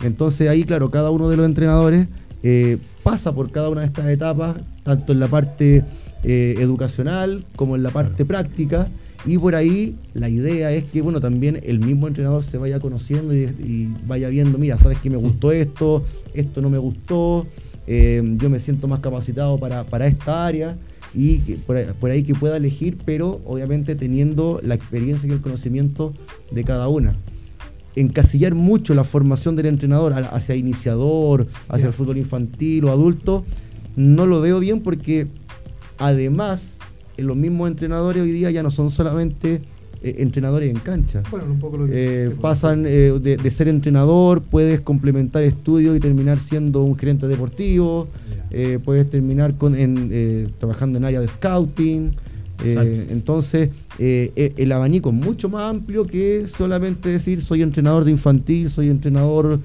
[0.02, 2.06] Entonces ahí, claro, cada uno de los entrenadores
[2.42, 5.84] eh, pasa por cada una de estas etapas, tanto en la parte
[6.24, 8.88] eh, educacional como en la parte práctica.
[9.24, 13.34] Y por ahí la idea es que, bueno, también el mismo entrenador se vaya conociendo
[13.34, 17.46] y, vaya viendo, mira, sabes que me gustó esto, esto no me gustó,
[17.86, 20.76] eh, yo me siento más capacitado para, esta área
[21.14, 26.12] y por, ahí, que pueda elegir, pero obviamente teniendo la experiencia y el conocimiento
[26.52, 27.14] de cada una
[27.96, 33.44] encasillar mucho la formación del entrenador hacia iniciador, hacia el fútbol infantil o adulto,
[33.96, 35.26] no lo veo bien porque
[35.98, 36.78] además
[37.16, 39.60] los mismos entrenadores hoy día ya no son solamente
[40.00, 41.22] eh, entrenadores en cancha.
[41.90, 48.06] Eh, pasan eh, de, ser entrenador, puedes complementar estudios y terminar siendo un gerente deportivo,
[48.84, 49.76] puedes terminar con,
[50.58, 52.12] trabajando en área de scouting.
[52.64, 58.04] Eh, entonces, eh, eh, el abanico es mucho más amplio que solamente decir soy entrenador
[58.04, 59.60] de infantil, soy entrenador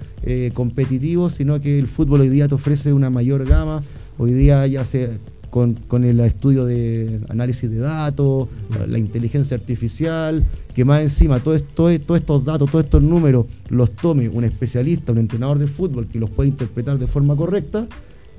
[0.54, 3.84] competitivo, sino que el fútbol hoy día te ofrece una mayor gama.
[4.18, 5.10] Hoy día ya sea
[5.50, 8.48] con, el estudio de análisis de datos,
[8.88, 14.30] la, inteligencia artificial, que más encima todo todos estos datos, todos estos números los tome
[14.30, 17.88] un especialista, un entrenador de fútbol que los pueda interpretar de forma correcta,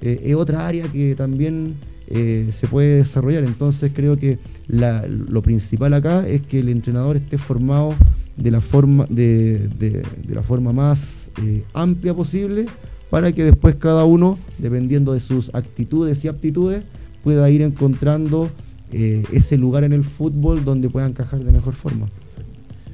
[0.01, 1.77] es otra área que también
[2.09, 3.45] eh, se puede desarrollar.
[3.45, 4.39] Entonces creo que
[4.69, 7.95] lo principal acá es que el entrenador esté formado
[8.37, 12.67] de la forma, de, la forma más eh, amplia posible
[13.11, 16.83] para que después cada uno, dependiendo de sus actitudes y aptitudes,
[17.23, 18.51] pueda ir encontrando
[18.93, 22.07] eh, ese lugar en el fútbol donde pueda encajar de mejor forma.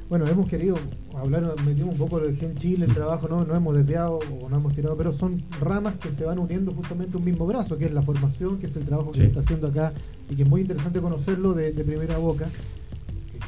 [0.09, 0.77] Bueno, hemos querido
[1.21, 4.57] hablar, metimos un poco del en Chile, el trabajo, no, no hemos desviado o no
[4.57, 7.93] hemos tirado, pero son ramas que se van uniendo justamente un mismo brazo, que es
[7.93, 9.93] la formación, que es el trabajo que se está haciendo acá
[10.29, 12.47] y que es muy interesante conocerlo de, primera boca.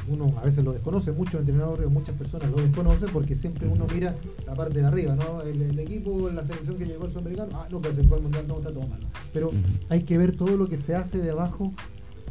[0.06, 4.14] Uno a veces lo desconoce, muchos entrenadores, muchas personas lo desconocen porque siempre uno mira
[4.46, 5.40] la parte de arriba, ¿no?
[5.42, 8.44] El, equipo, la selección que llegó al sudamericano, ah, no, pero se fue al mundial,
[8.46, 9.06] no, está todo malo.
[9.32, 9.50] Pero
[9.88, 11.72] hay que ver todo lo que se hace de abajo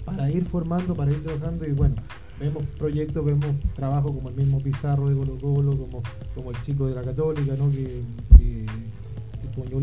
[0.05, 1.95] para ir formando, para ir trabajando y bueno,
[2.43, 6.03] vemos proyectos, vemos trabajo como el mismo Pizarro de Colo Colo, como,
[6.35, 7.71] como el chico de la Católica, ¿no?
[7.71, 8.01] que,
[8.37, 8.65] que,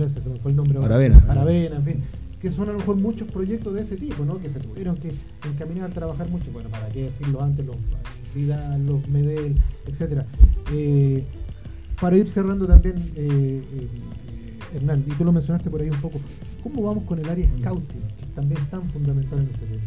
[0.08, 1.24] se me fue el nombre Aravena.
[1.28, 2.02] Aravena, en fin,
[2.40, 4.38] que son a lo mejor muchos proyectos de ese tipo, ¿no?
[4.40, 5.12] que se tuvieron que
[5.48, 7.76] encaminar a trabajar mucho, bueno, para qué decirlo antes, los
[8.34, 9.56] Vidal, los Medel,
[9.86, 10.26] etcétera.
[10.72, 11.24] Eh,
[12.00, 16.20] para ir cerrando también, eh, eh, Hernán, y tú lo mencionaste por ahí un poco,
[16.62, 19.82] ¿cómo vamos con el área scouting, que también es tan fundamental en este tema?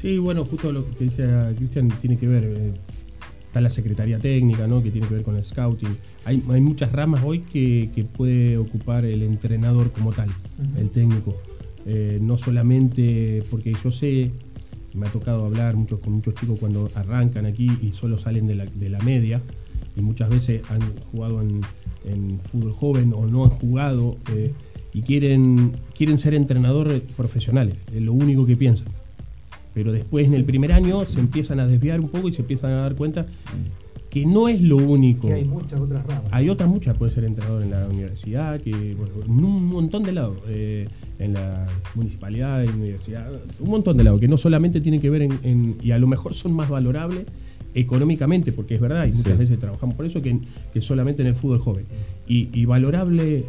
[0.00, 2.44] Sí, bueno, justo lo que decía Cristian tiene que ver.
[2.44, 2.72] Eh,
[3.46, 4.82] está la Secretaría Técnica, ¿no?
[4.82, 5.94] que tiene que ver con el scouting.
[6.24, 10.30] Hay, hay muchas ramas hoy que, puede ocupar el entrenador como tal,
[10.78, 11.36] el técnico.
[11.84, 14.30] Eh, no solamente porque yo sé,
[14.94, 18.54] me ha tocado hablar muchos, con muchos chicos cuando arrancan aquí y solo salen de
[18.88, 19.42] la, media
[19.96, 20.80] y muchas veces han
[21.10, 21.60] jugado en,
[22.50, 24.52] fútbol joven o no han jugado eh,
[24.94, 28.88] y quieren, quieren ser entrenadores profesionales, es lo único que piensan
[29.80, 32.72] pero después en el primer año se empiezan a desviar un poco y se empiezan
[32.72, 33.24] a dar cuenta
[34.10, 35.28] que no es lo único.
[35.28, 36.24] Que hay muchas otras ramas.
[36.32, 38.98] Hay otras muchas, puede ser entrenador en la universidad, que en
[39.42, 40.86] un montón de lados, eh,
[41.18, 43.26] en la municipalidad, en la universidad,
[43.58, 46.34] un montón de lados, que no solamente tienen que ver en, y a lo mejor
[46.34, 47.24] son más valorables
[47.74, 50.40] económicamente, porque es verdad, y muchas veces trabajamos por eso, que,
[50.74, 51.86] que, solamente en el fútbol joven.
[52.28, 53.44] Y, valorable,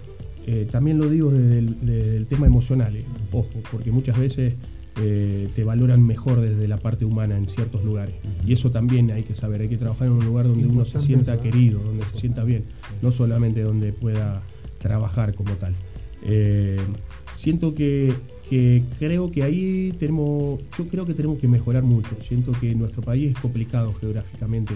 [0.48, 3.04] eh, también lo digo desde el, tema emocional, eh.
[3.34, 4.54] ojo, porque muchas veces
[4.98, 8.16] eh, te valoran mejor desde la parte humana en ciertos lugares.
[8.46, 11.00] Y eso también hay que saber, hay que trabajar en un lugar donde uno se
[11.00, 12.66] sienta querido, donde se sienta bien,
[13.02, 14.44] no solamente donde pueda
[14.80, 15.74] trabajar como tal.
[16.24, 16.80] Eh,
[17.36, 18.14] siento que,
[19.00, 22.10] creo que ahí tenemos, yo creo que tenemos que mejorar mucho.
[22.28, 24.76] Siento que nuestro país es complicado geográficamente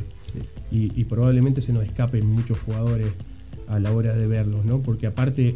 [0.71, 3.07] y, probablemente se nos escapen muchos jugadores
[3.67, 4.79] a la hora de verlos, ¿no?
[4.79, 5.55] Porque aparte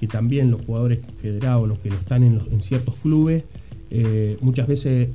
[0.00, 3.44] que también los jugadores federados, los que lo están en, en ciertos clubes,
[3.90, 5.08] eh, muchas veces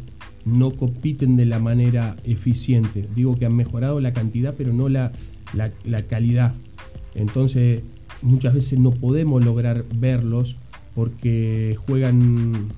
[0.46, 3.06] no compiten de la manera eficiente.
[3.16, 5.12] Digo que han mejorado la cantidad, pero no la,
[5.54, 6.54] la, calidad.
[7.16, 7.84] Entonces,
[8.22, 10.56] muchas veces no podemos lograr verlos
[10.96, 12.70] porque juegan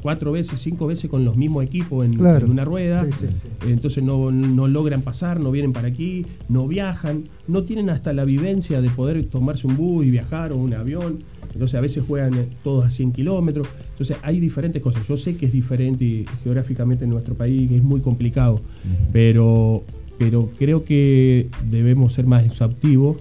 [0.00, 3.06] cuatro veces, cinco veces con los mismos equipos en, una rueda,
[3.64, 8.24] entonces no, no, logran pasar, no vienen para aquí, no viajan, no tienen hasta la
[8.24, 11.20] vivencia de poder tomarse un bus y viajar o un avión.
[11.52, 13.68] Entonces a veces juegan eh, todos a 100 kilómetros.
[13.90, 15.06] Entonces hay diferentes cosas.
[15.06, 18.60] Yo sé que es diferente geográficamente en nuestro país, que es muy complicado,
[19.12, 19.82] pero,
[20.18, 23.16] pero creo que debemos ser más exhaustivos.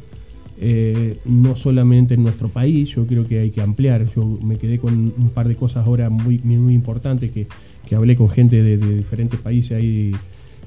[0.63, 4.07] Eh, no solamente en nuestro país, yo creo que hay que ampliar.
[4.15, 7.47] Yo me quedé con un par de cosas ahora muy, muy importantes que,
[7.87, 10.11] que hablé con gente de, diferentes países ahí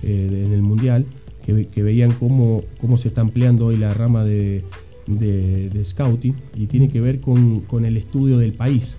[0.03, 1.07] eh, en el Mundial,
[1.47, 4.65] que, veían cómo, cómo se está ampliando hoy la rama de,
[5.07, 8.97] de, scouting y tiene que ver con, el estudio del país,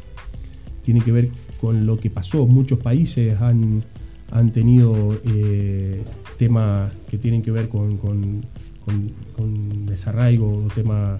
[0.84, 1.30] tiene que ver
[1.60, 2.45] con lo que pasó.
[2.45, 3.84] Muchos países han,
[4.32, 6.03] han tenido eh,
[6.38, 8.41] temas que tienen que ver con, con,
[9.36, 11.20] con, desarraigo, temas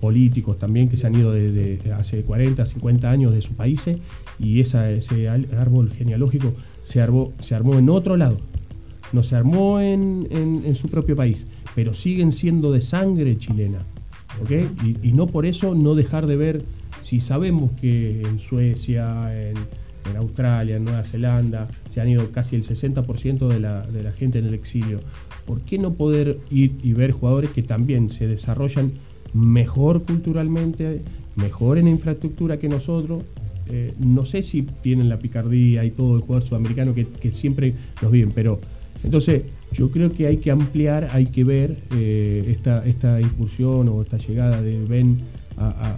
[0.00, 3.98] políticos también que se han ido desde hace 40, 50 años de sus países
[4.38, 8.36] y esa, ese árbol genealógico se armó, se armó en otro lado,
[9.14, 13.78] no se armó en, en su propio país, pero siguen siendo de sangre chilena.
[15.02, 16.62] Y, no por eso no dejar de ver,
[17.02, 19.56] si sabemos que en Suecia, en,
[20.16, 24.38] Australia, en Nueva Zelanda, se han ido casi el 60% de la, de la gente
[24.38, 25.00] en el exilio,
[25.46, 28.92] ¿por qué no poder ir y ver jugadores que también se desarrollan
[29.34, 31.02] mejor culturalmente,
[31.34, 33.24] mejor en infraestructura que nosotros?
[33.68, 37.74] Eh, no sé si tienen la picardía y todo el jugador sudamericano que, que siempre
[38.00, 38.60] nos viven, pero
[39.02, 39.42] entonces
[39.72, 44.16] yo creo que hay que ampliar, hay que ver eh, esta, esta incursión o esta
[44.16, 45.18] llegada de Ben
[45.58, 45.96] a,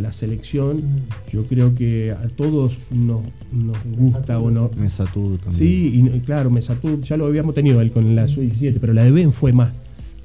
[0.00, 0.82] la selección.
[1.30, 3.22] Yo creo que a todos nos,
[3.96, 4.70] gusta o no.
[4.76, 5.52] Mesatú también.
[5.52, 9.10] Sí, y, claro, Mesatú ya lo habíamos tenido él con la sub-17, pero la de
[9.10, 9.72] Ben fue más,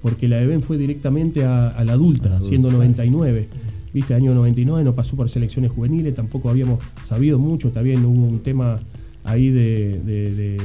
[0.01, 3.47] porque la de Ben fue directamente a, la adulta, siendo 99.
[3.93, 8.39] Viste, año 99 no pasó por selecciones juveniles, tampoco habíamos sabido mucho, también hubo un
[8.39, 8.79] tema
[9.23, 10.57] ahí de de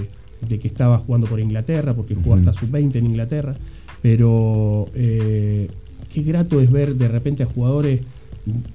[0.49, 3.55] que estaba jugando por Inglaterra, porque jugó hasta sub-20 en Inglaterra,
[4.03, 5.69] pero eh,
[6.13, 8.01] qué grato es ver de repente a jugadores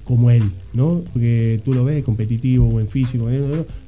[0.04, 1.02] como él, ¿no?
[1.12, 3.28] Porque tú lo ves competitivo, buen físico,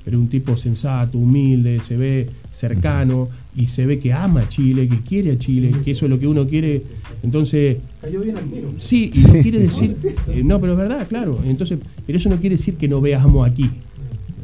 [0.04, 4.88] pero un tipo sensato, humilde, se ve cercano y se ve que ama a Chile,
[4.88, 6.82] que quiere a Chile, que eso es lo que uno quiere.
[7.22, 7.78] Entonces.
[8.00, 8.72] Cayó bien al tiro.
[8.78, 9.96] Sí, y no quiere decir.
[10.28, 11.40] Eh, no, pero es verdad, claro.
[11.44, 13.70] Entonces, pero eso no quiere decir que no veamos aquí.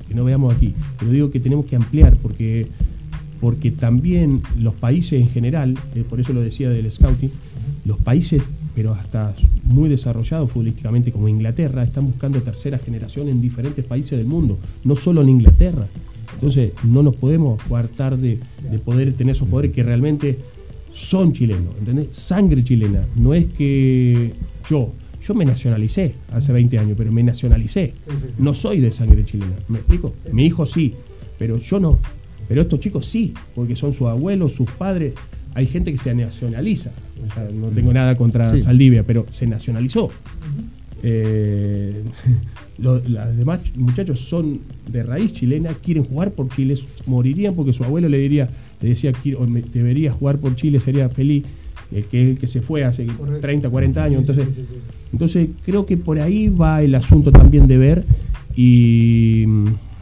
[0.09, 0.73] Que no veamos aquí.
[0.99, 2.69] Pero digo que tenemos que ampliar, porque
[3.45, 7.31] porque también los países en general, eh, por eso lo decía del scouting,
[7.85, 8.43] los países,
[8.75, 9.35] pero hasta
[9.65, 14.97] muy desarrollados futbolísticamente como Inglaterra, están buscando tercera generación en diferentes países del mundo, no
[14.97, 15.87] solo en Inglaterra.
[16.33, 18.39] Entonces no nos podemos coartar de,
[18.71, 20.39] de poder tener esos poderes que realmente
[20.95, 22.17] son chilenos, ¿entendés?
[22.17, 23.05] Sangre chilena.
[23.15, 24.33] No es que
[24.71, 24.91] yo,
[25.23, 27.93] yo me nacionalicé hace 20 años, pero me nacionalicé.
[28.39, 30.15] No soy de sangre chilena, ¿me explico?
[30.33, 30.95] Mi hijo sí,
[31.39, 31.99] pero yo no.
[32.49, 35.15] Pero estos chicos sí, porque son sus abuelos, sus padres.
[35.55, 36.91] Hay gente que se nacionaliza.
[37.55, 40.11] no tengo nada contra Saldivia, pero se nacionalizó.
[41.03, 42.03] Eh,
[42.79, 43.03] los,
[43.37, 46.77] demás muchachos son de raíz chilena, quieren jugar por Chile,
[47.07, 48.49] morirían porque su abuelo le diría,
[48.81, 49.37] le decía que
[49.73, 51.45] debería jugar por Chile, sería feliz,
[51.93, 53.07] el que, el que se fue hace
[53.41, 54.21] 30, 40 años.
[54.21, 54.49] Entonces,
[55.13, 58.05] entonces creo que por ahí va el asunto también de ver
[58.57, 59.45] y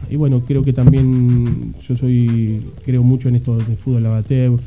[0.09, 4.59] y bueno, creo que también yo soy, creo mucho en esto del fútbol amateur,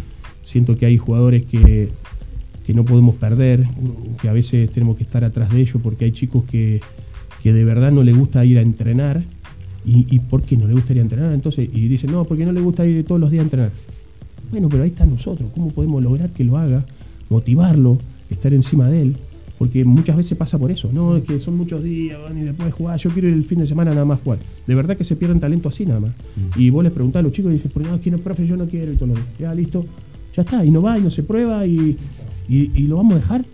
[0.45, 1.91] siento que hay jugadores que,
[2.75, 3.65] no podemos perder,
[4.21, 6.81] que a veces tenemos que estar atrás de ellos porque hay chicos que,
[7.45, 9.23] de verdad no les gusta ir a entrenar.
[9.89, 11.33] ¿Y, por qué no le gusta ir a entrenar?
[11.33, 13.71] Entonces, y dicen, no, porque no le gusta ir todos los días a entrenar.
[14.51, 16.85] Bueno, pero ahí está nosotros, ¿cómo podemos lograr que lo haga?
[17.31, 17.99] Motivarlo,
[18.31, 19.17] estar encima de él
[19.59, 21.17] porque muchas veces pasa por eso, ¿no?
[21.17, 23.93] Es que son muchos días y después jugar, yo quiero ir el fin de semana
[23.93, 24.39] nada más jugar.
[24.67, 26.11] De verdad que se pierden talento así nada más.
[26.11, 26.61] Mm.
[26.61, 28.93] Y vos les preguntás a los chicos y dices, no, quiero profe, yo no quiero
[28.93, 29.29] y todo lo demás.
[29.39, 29.87] Ya, listo,
[30.35, 31.97] ya está, y no va y no se prueba y,
[32.49, 33.45] lo vamos a dejar.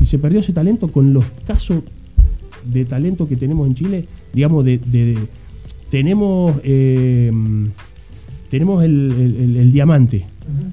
[0.00, 1.82] Y se perdió ese talento con los casos
[2.64, 5.18] de talento que tenemos en Chile, digamos, de,
[5.90, 7.30] tenemos, eh,
[8.54, 10.26] tenemos el diamante,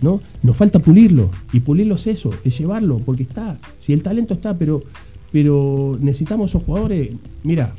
[0.04, 0.22] ¿no?
[0.44, 4.54] Nos falta pulirlo, y pulirlo es eso, es llevarlo, porque está, si el talento está,
[4.54, 4.84] pero,
[5.32, 7.10] pero necesitamos esos jugadores,
[7.44, 7.74] mira,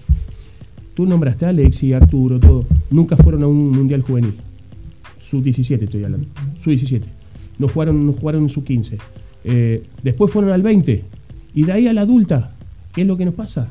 [0.95, 4.35] tú nombraste a Alex y Arturo, todo, nunca fueron a un mundial juvenil,
[5.21, 6.27] su 17 estoy hablando,
[6.61, 7.07] su 17,
[7.61, 8.99] no jugaron, no jugaron en su 15,
[9.45, 11.05] eh, después fueron al 20,
[11.55, 12.51] y de ahí a la adulta,
[12.93, 13.69] ¿qué es lo que nos pasa?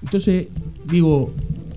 [0.00, 0.46] Entonces,
[0.88, 1.32] digo,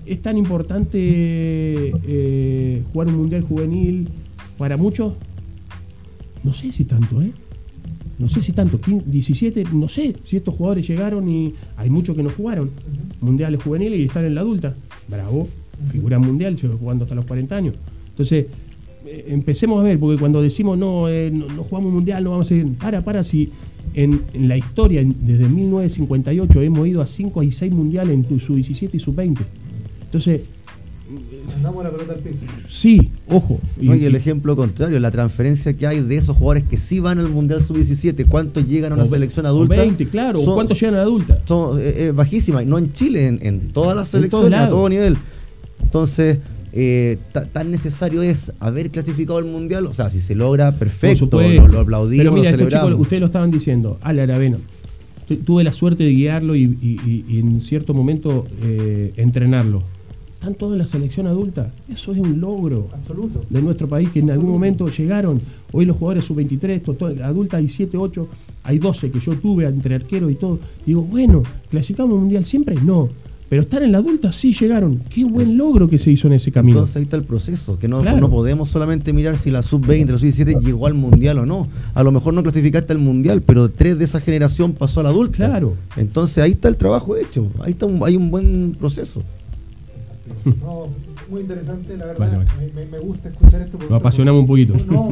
[0.08, 4.08] es tan importante eh, jugar un mundial juvenil
[4.56, 5.12] para muchos
[6.44, 7.32] no sé si tanto, ¿eh?
[8.18, 12.22] No sé si tanto, 17, no sé si estos jugadores llegaron y hay muchos que
[12.22, 12.70] no jugaron.
[13.20, 14.74] Mundiales juveniles y están en la adulta.
[15.08, 15.48] Bravo,
[15.92, 17.74] figura mundial, jugando hasta los 40 años.
[18.10, 18.46] Entonces,
[19.06, 22.54] eh, empecemos a ver, porque cuando decimos no, eh, no, jugamos mundial, no vamos a
[22.54, 22.66] ir.
[22.74, 23.50] Para, para, si
[23.94, 28.96] en, la historia, desde 1958, hemos ido a 5 y 6 mundiales en su 17
[28.96, 29.44] y sub 20.
[30.08, 30.42] Entonces,
[31.54, 32.36] Andamos la pelota al piso.
[32.68, 33.58] Sí, ojo.
[33.80, 37.28] y, el ejemplo contrario, la transferencia que hay de esos jugadores que sí van al
[37.30, 39.76] Mundial Sub-17, ¿cuántos llegan a una selección adulta?
[39.76, 41.38] 20, claro, ¿cuántos llegan a la adulta?
[41.46, 45.16] Son eh, eh, bajísimas, no en Chile, en, todas las selecciones, a todo nivel.
[45.82, 46.38] Entonces,
[46.74, 49.86] eh, tan necesario es haber clasificado el mundial.
[49.86, 53.50] O sea, si se logra, perfecto, lo, aplaudimos, Pero mira, estos chicos, ustedes lo estaban
[53.50, 54.58] diciendo, Ale Aravena.
[55.44, 56.98] Tuve la suerte de guiarlo y,
[57.30, 58.46] en cierto momento
[59.16, 59.82] entrenarlo
[60.38, 61.72] están todos en la selección adulta.
[61.92, 63.44] Eso es un logro Absoluto.
[63.50, 65.40] de nuestro país que en algún momento llegaron.
[65.72, 68.28] Hoy los jugadores sub-23, adulta hay 7, 8,
[68.62, 70.60] hay 12 que yo tuve entre arqueros y todo.
[70.86, 72.76] Digo, bueno, ¿clasificamos mundial siempre?
[72.76, 73.08] No.
[73.48, 75.00] Pero estar en la adulta sí llegaron.
[75.12, 76.78] Qué buen logro que se hizo en ese camino.
[76.78, 80.18] Entonces ahí está el proceso, que no, no podemos solamente mirar si la sub-20, la
[80.18, 81.66] sub-17 llegó al mundial o no.
[81.94, 85.08] A lo mejor no clasificaste al mundial, pero tres de esa generación pasó a la
[85.08, 85.48] adulta.
[85.48, 85.74] Claro.
[85.96, 89.24] Entonces ahí está el trabajo hecho, ahí está hay un buen proceso.
[90.60, 90.86] No,
[91.30, 92.46] muy interesante, la verdad.
[92.74, 93.78] Me, gusta escuchar esto.
[93.88, 94.74] Lo apasionamos un poquito.
[94.86, 95.10] No,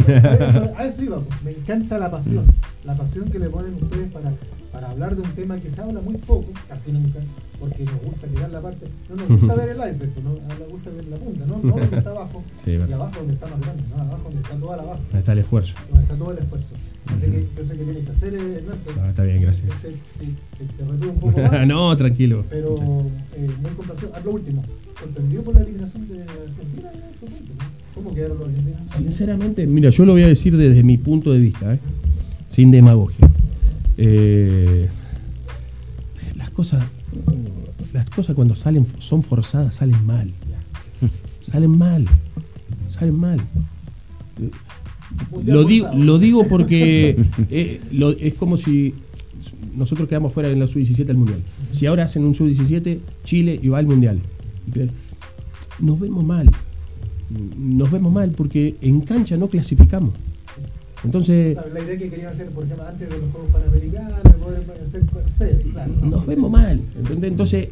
[0.76, 1.18] a eso iba.
[1.18, 1.42] Pues.
[1.44, 2.44] Me encanta la pasión.
[2.84, 4.32] La pasión que le ponen ustedes para,
[4.76, 7.18] para hablar de un tema que se habla muy poco, casi nunca,
[7.58, 8.86] porque nos gusta mirar la parte.
[9.08, 11.96] No nos gusta ver el iceberg, no nos gusta ver la punta, no, no donde
[11.96, 12.44] está abajo.
[12.66, 15.02] y abajo donde está más grande, no, abajo donde está toda la base.
[15.04, 15.74] Donde está el esfuerzo.
[15.88, 16.66] Donde está todo el esfuerzo.
[17.06, 18.90] Así que yo sé que tienes que hacer, Ernesto.
[19.00, 19.68] Ah, está bien, gracias.
[19.80, 21.66] Te, te, te, un poco más.
[21.66, 22.44] no, tranquilo.
[22.50, 22.76] Pero
[23.34, 24.12] eh, muy complacido.
[24.14, 24.62] Ah, lo último
[25.00, 26.90] sorprendido por la eliminación de Argentina
[27.94, 28.80] ¿Cómo quedaron los argentinos?
[28.94, 31.78] Sinceramente, mira, yo lo voy a decir desde mi punto de vista, ¿eh?
[32.50, 33.25] sin demagogia.
[33.96, 34.88] Eh,
[36.34, 36.84] las cosas
[37.92, 40.30] las cosas cuando salen son forzadas salen mal.
[41.40, 42.06] Salen mal.
[42.90, 43.40] Salen mal.
[45.44, 47.16] Lo digo, lo digo porque
[47.50, 47.80] eh,
[48.20, 48.94] es como si
[49.74, 51.40] nosotros quedamos fuera en la sub-17 del Mundial.
[51.70, 54.20] Si ahora hacen un sub-17, Chile y va al Mundial
[55.80, 56.50] nos vemos mal.
[57.58, 60.12] Nos vemos mal porque en cancha no clasificamos.
[61.06, 61.56] Entonces.
[61.72, 65.92] La, idea que querían hacer, por ejemplo, antes de los Juegos Panamericanos, poder hacer claro.
[66.02, 66.80] Nos vemos mal.
[67.22, 67.68] Entonces,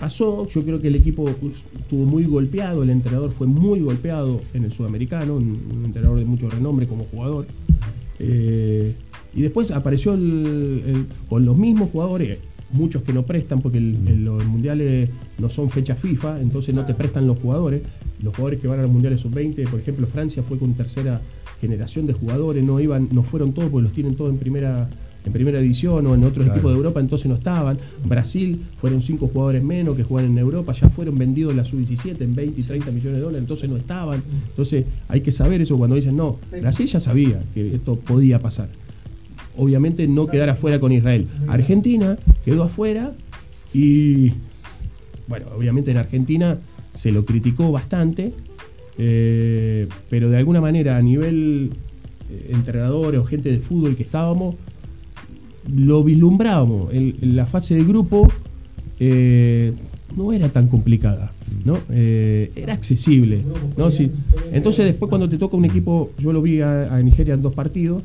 [0.00, 4.64] pasó, yo creo que el equipo estuvo muy golpeado, el entrenador fue muy golpeado en
[4.64, 7.46] el sudamericano, un, entrenador de mucho renombre como jugador.
[8.18, 8.94] Eh,
[9.34, 10.12] y después apareció
[11.28, 12.38] con los mismos jugadores,
[12.70, 17.26] muchos que no prestan porque los mundiales no son fechas FIFA, entonces no te prestan
[17.26, 17.82] los jugadores.
[18.22, 21.20] Los jugadores que van a los mundiales son 20, por ejemplo, Francia fue con tercera
[21.60, 24.88] generación de jugadores, no iban, no fueron todos porque los tienen todos en primera
[25.26, 27.78] en primera división o en otros equipos de Europa, entonces no estaban.
[28.04, 32.20] Brasil fueron cinco jugadores menos que juegan en Europa, ya fueron vendidos en la sub-17
[32.20, 34.22] en 20 y 30 millones de dólares, entonces no estaban.
[34.50, 38.68] Entonces hay que saber eso cuando dicen, no, Brasil ya sabía que esto podía pasar
[39.56, 41.26] obviamente no quedar afuera con Israel.
[41.48, 43.12] Argentina quedó afuera
[43.72, 44.32] y,
[45.26, 46.58] bueno, obviamente en Argentina
[46.94, 48.32] se lo criticó bastante,
[48.98, 51.70] eh, pero de alguna manera a nivel
[52.30, 54.56] eh, entrenadores o gente de fútbol que estábamos,
[55.74, 56.92] lo vislumbrábamos.
[56.92, 58.28] En, la fase de grupo
[59.00, 59.72] eh,
[60.16, 61.32] no era tan complicada,
[61.64, 61.78] ¿no?
[61.90, 63.42] era accesible.
[63.76, 63.88] ¿no?
[64.52, 68.02] Entonces después cuando te toca un equipo, yo lo vi a Nigeria en dos partidos,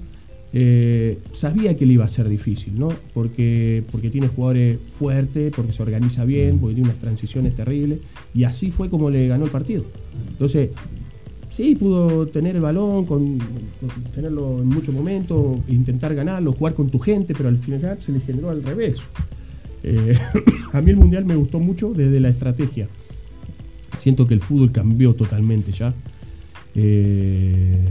[0.52, 2.90] eh, sabía que le iba a ser difícil, ¿no?
[3.14, 8.00] Porque, porque tiene jugadores fuertes, porque se organiza bien, porque tiene unas transiciones terribles,
[8.34, 9.84] y así fue como le ganó el partido.
[10.32, 10.72] Entonces,
[11.52, 13.38] sí, pudo tener el balón, con,
[14.14, 18.20] tenerlo en muchos momentos, intentar ganarlo, jugar con tu gente, pero al final se le
[18.20, 18.98] generó al revés.
[19.84, 20.18] Eh,
[20.74, 22.88] a mí el Mundial me gustó mucho desde la estrategia.
[24.00, 25.94] Siento que el fútbol cambió totalmente ya.
[26.74, 27.90] Eh,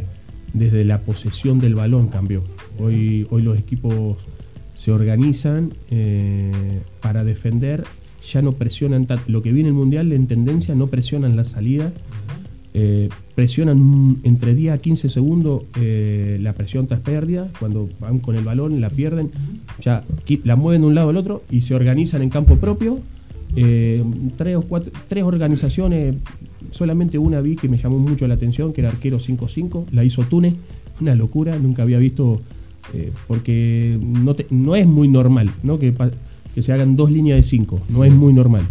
[0.53, 2.43] desde la posesión del balón cambió.
[2.79, 4.17] Hoy, hoy los equipos
[4.79, 7.85] se organizan eh, para defender,
[8.33, 9.25] ya no presionan tanto.
[9.27, 11.93] Lo que viene el Mundial en tendencia no presionan la salida,
[12.75, 18.37] eh, presionan entre 10 a 15 segundos eh, la presión tras pérdida, cuando van con
[18.37, 19.31] el balón, la pierden,
[19.81, 20.05] ya
[20.45, 23.01] la mueven de un lado al otro y se organizan en campo propio.
[24.37, 26.15] tres, o cuatro, tres organizaciones
[26.73, 30.23] solamente una vi que me llamó mucho la atención, que era arquero 5-5, la hizo
[30.23, 30.55] Túnez,
[31.01, 32.41] una locura, nunca había visto,
[32.95, 35.79] eh, porque no, no, es muy normal ¿no?
[35.79, 35.95] Que,
[36.55, 38.63] que, se hagan dos líneas de 5, no es muy normal.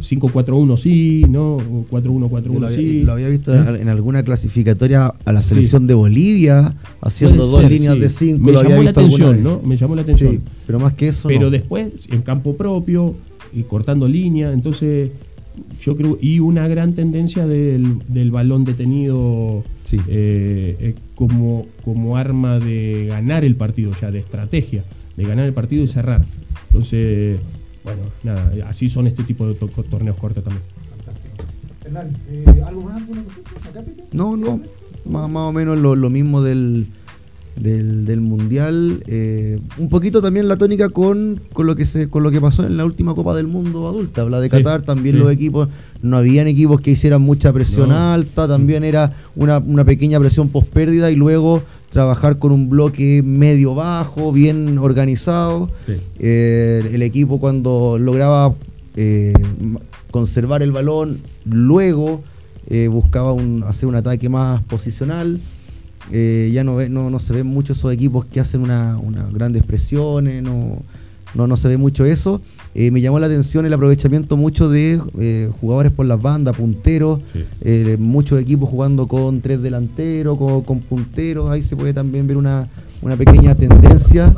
[0.00, 1.58] 5-4-1 sí, ¿no?
[1.90, 3.02] 4-1-4-1 sí.
[3.02, 3.80] Lo había visto ¿Eh?
[3.80, 8.44] en alguna clasificatoria a la selección de Bolivia, haciendo dos líneas de 5.
[8.44, 9.60] Me llamó la atención, ¿no?
[9.64, 10.42] Me llamó la atención.
[10.66, 11.28] pero más que eso.
[11.28, 13.14] Pero después, en campo propio,
[13.54, 15.10] y cortando línea, entonces
[15.80, 19.64] yo creo, y una gran tendencia del, del balón detenido
[20.08, 24.84] eh, eh, como, como arma de ganar el partido, ya de estrategia.
[25.16, 26.24] de ganar el partido y cerrar.
[26.68, 27.38] Entonces,
[27.84, 30.62] bueno, nada, así son este tipo de torneos cortos también.
[30.90, 31.44] Fantástico.
[31.84, 33.02] Hernán, eh, ¿algo más?
[33.68, 34.60] Acá, no, no,
[35.04, 36.86] más, más o menos lo, lo mismo del
[37.56, 39.02] del, Mundial.
[39.06, 42.64] Eh, un poquito también la tónica con, con, lo que se, con lo que pasó
[42.66, 44.22] en la última Copa del Mundo adulta.
[44.22, 45.68] Habla de Qatar, también los equipos,
[46.02, 50.68] no habían equipos que hicieran mucha presión alta, también era una, una pequeña presión post
[50.68, 55.70] pérdida y luego trabajar con un bloque medio bajo, bien organizado.
[56.18, 58.54] Eh, el equipo cuando lograba
[58.96, 59.32] eh,
[60.10, 62.22] conservar el balón, luego
[62.90, 65.38] buscaba un, hacer un ataque más posicional.
[66.12, 68.98] Eh, ya no, no, no, se ven muchos esos equipos que hacen una,
[69.32, 70.78] grandes presiones, no,
[71.34, 72.40] no, no, se ve mucho eso.
[72.74, 77.20] Eh, me llamó la atención el aprovechamiento mucho de eh, jugadores por las bandas, punteros,
[77.98, 82.68] muchos equipos jugando con tres delanteros, con, punteros, ahí se puede también ver una,
[83.02, 84.34] una pequeña tendencia.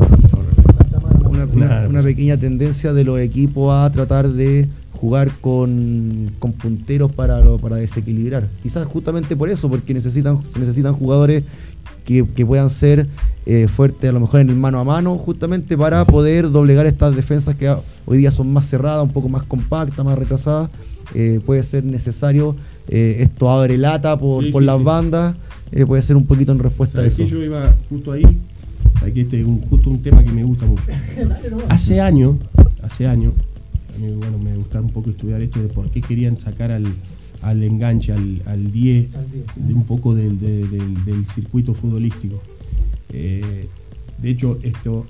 [1.89, 7.77] Una, pequeña tendencia de los equipos a tratar de jugar con, con punteros para, para
[7.77, 8.49] desequilibrar.
[8.63, 11.45] Quizás justamente por eso, porque necesitan, necesitan jugadores
[12.07, 13.07] que, puedan ser
[13.47, 17.15] eh, fuertes a lo mejor en el mano a mano, justamente para poder doblegar estas
[17.17, 17.75] defensas que
[18.07, 20.71] hoy día son más cerradas, un poco más compactas, más retrasadas.
[21.15, 22.57] Eh, puede ser necesario,
[22.89, 25.35] eh, esto abre lata por, por las bandas,
[25.87, 27.25] puede ser un poquito en respuesta a eso.
[27.25, 28.25] yo iba justo ahí,
[29.05, 30.83] aquí este un, justo un tema que me gusta mucho.
[31.69, 32.37] hace años,
[32.83, 33.35] hace años,
[33.99, 36.87] bueno, me gustaba un poco estudiar esto de por qué querían sacar al,
[37.43, 39.09] al enganche, al, al 10,
[39.57, 42.41] de un poco del, del, circuito futbolístico.
[43.13, 43.67] Eh,
[44.19, 45.07] de hecho, estos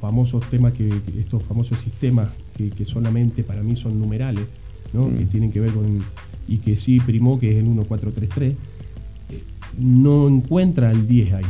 [0.00, 4.44] famosos temas, que, estos famosos sistemas que, solamente para mí son numerales,
[4.92, 5.08] ¿no?
[5.08, 5.18] Mm.
[5.18, 6.02] que tienen que ver con,
[6.48, 8.56] y que sí primó, que es el 1433, eh,
[9.78, 11.44] no encuentra el 10 ahí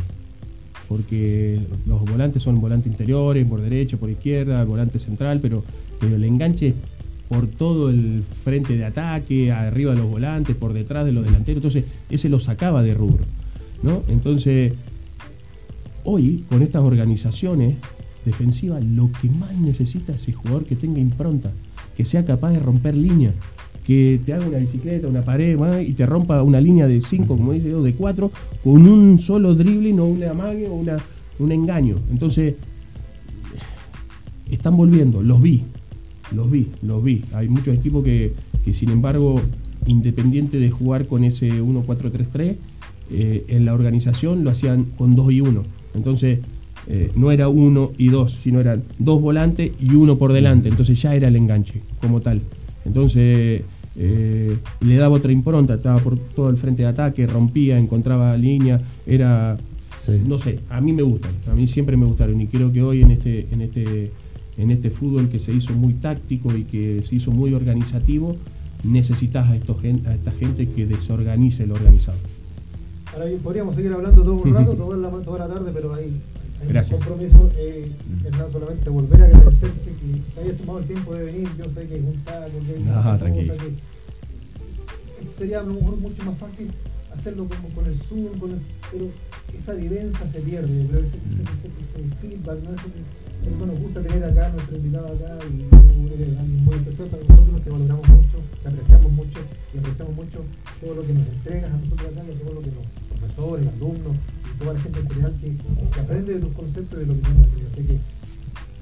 [0.92, 5.64] porque los volantes son volantes interiores, por derecha, por izquierda, volante central, pero
[6.02, 6.74] pero el enganche
[7.28, 11.64] por todo el frente de ataque, arriba de los volantes, por detrás de los delanteros,
[11.64, 13.24] entonces ese lo sacaba de rubro.
[13.82, 14.02] ¿no?
[14.08, 14.72] Entonces,
[16.04, 17.76] hoy, con estas organizaciones
[18.24, 21.52] defensivas, lo que más necesita es el jugador que tenga impronta,
[21.96, 23.34] que sea capaz de romper líneas,
[23.86, 27.52] que te haga una bicicleta, una pared y te rompa una línea de 5, como
[27.52, 28.30] dice yo, de 4,
[28.64, 30.98] con un solo dribbling o un amague o una,
[31.38, 31.96] un engaño.
[32.10, 32.56] Entonces,
[34.50, 35.62] están volviendo, los vi,
[36.34, 37.24] los vi, los vi.
[37.32, 38.32] Hay muchos equipos que,
[38.72, 39.40] sin embargo,
[39.86, 42.56] independiente de jugar con ese 1-4-3-3,
[43.10, 45.62] eh, en la organización lo hacían con 2 y 1.
[45.94, 46.38] Entonces,
[46.88, 50.68] eh, no era 1 y 2, sino eran dos volantes y uno por delante.
[50.68, 52.40] Entonces ya era el enganche como tal.
[52.84, 53.62] Entonces
[53.96, 58.80] eh, le daba otra impronta, estaba por todo el frente de ataque, rompía, encontraba línea,
[59.06, 59.58] era...
[60.26, 63.02] No sé, a mí me gustan, a mí siempre me gustaron y creo que hoy
[63.02, 64.10] en este, en este
[64.56, 68.36] en este fútbol que se hizo muy táctico y que se hizo muy organizativo,
[68.84, 72.18] necesitas a, estos, a esta gente que desorganice lo organizado.
[73.12, 76.06] Ahora bien, podríamos seguir hablando todo un rato, toda la, toda la tarde, pero hay,
[76.06, 77.50] un compromiso.
[77.56, 77.90] Eh,
[78.24, 81.48] es solamente volver a agradecerte que hayas tomado el tiempo de venir.
[81.58, 83.72] Yo sé que es un taco, que no, que
[85.38, 86.70] sería a lo mejor mucho más fácil
[87.12, 88.58] hacerlo como con el Zoom, con el,
[88.90, 89.06] pero
[89.58, 92.70] esa vivencia se pierde, pero ese, ese, ese feedback, ¿no?
[93.42, 97.22] Eso nos gusta tener acá, nuestro invitado acá, y tú eres alguien muy especial para
[97.24, 99.40] nosotros, que valoramos mucho, te apreciamos mucho,
[99.74, 100.38] y apreciamos mucho
[100.80, 104.14] todo lo que nos entregas a nosotros acá, todo lo que los profesores, alumnos,
[104.46, 107.20] y toda la gente en general que, aprende de tus conceptos y de lo que
[107.20, 107.62] tenemos aquí.
[107.72, 107.98] Así que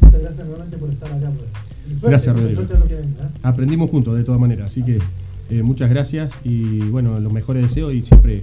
[0.00, 1.30] muchas gracias nuevamente por estar acá.
[1.30, 2.02] Pues.
[2.02, 2.62] gracias, Rodrigo.
[2.62, 3.04] ¿eh?
[3.42, 4.98] Aprendimos juntos, de todas maneras, así que
[5.48, 8.40] eh, muchas gracias y bueno, los mejores deseos y siempre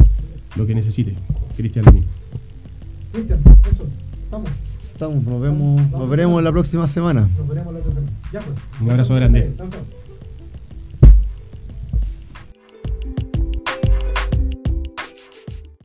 [0.55, 1.13] lo que necesite.
[1.55, 2.03] Cristian Luni.
[3.13, 3.39] Cristian,
[3.71, 3.85] eso,
[4.31, 4.49] vamos
[4.99, 7.27] nos vemos, nos veremos la próxima semana.
[7.37, 8.17] Nos veremos la próxima semana.
[8.31, 8.57] Ya pues.
[8.81, 9.53] Un abrazo grande.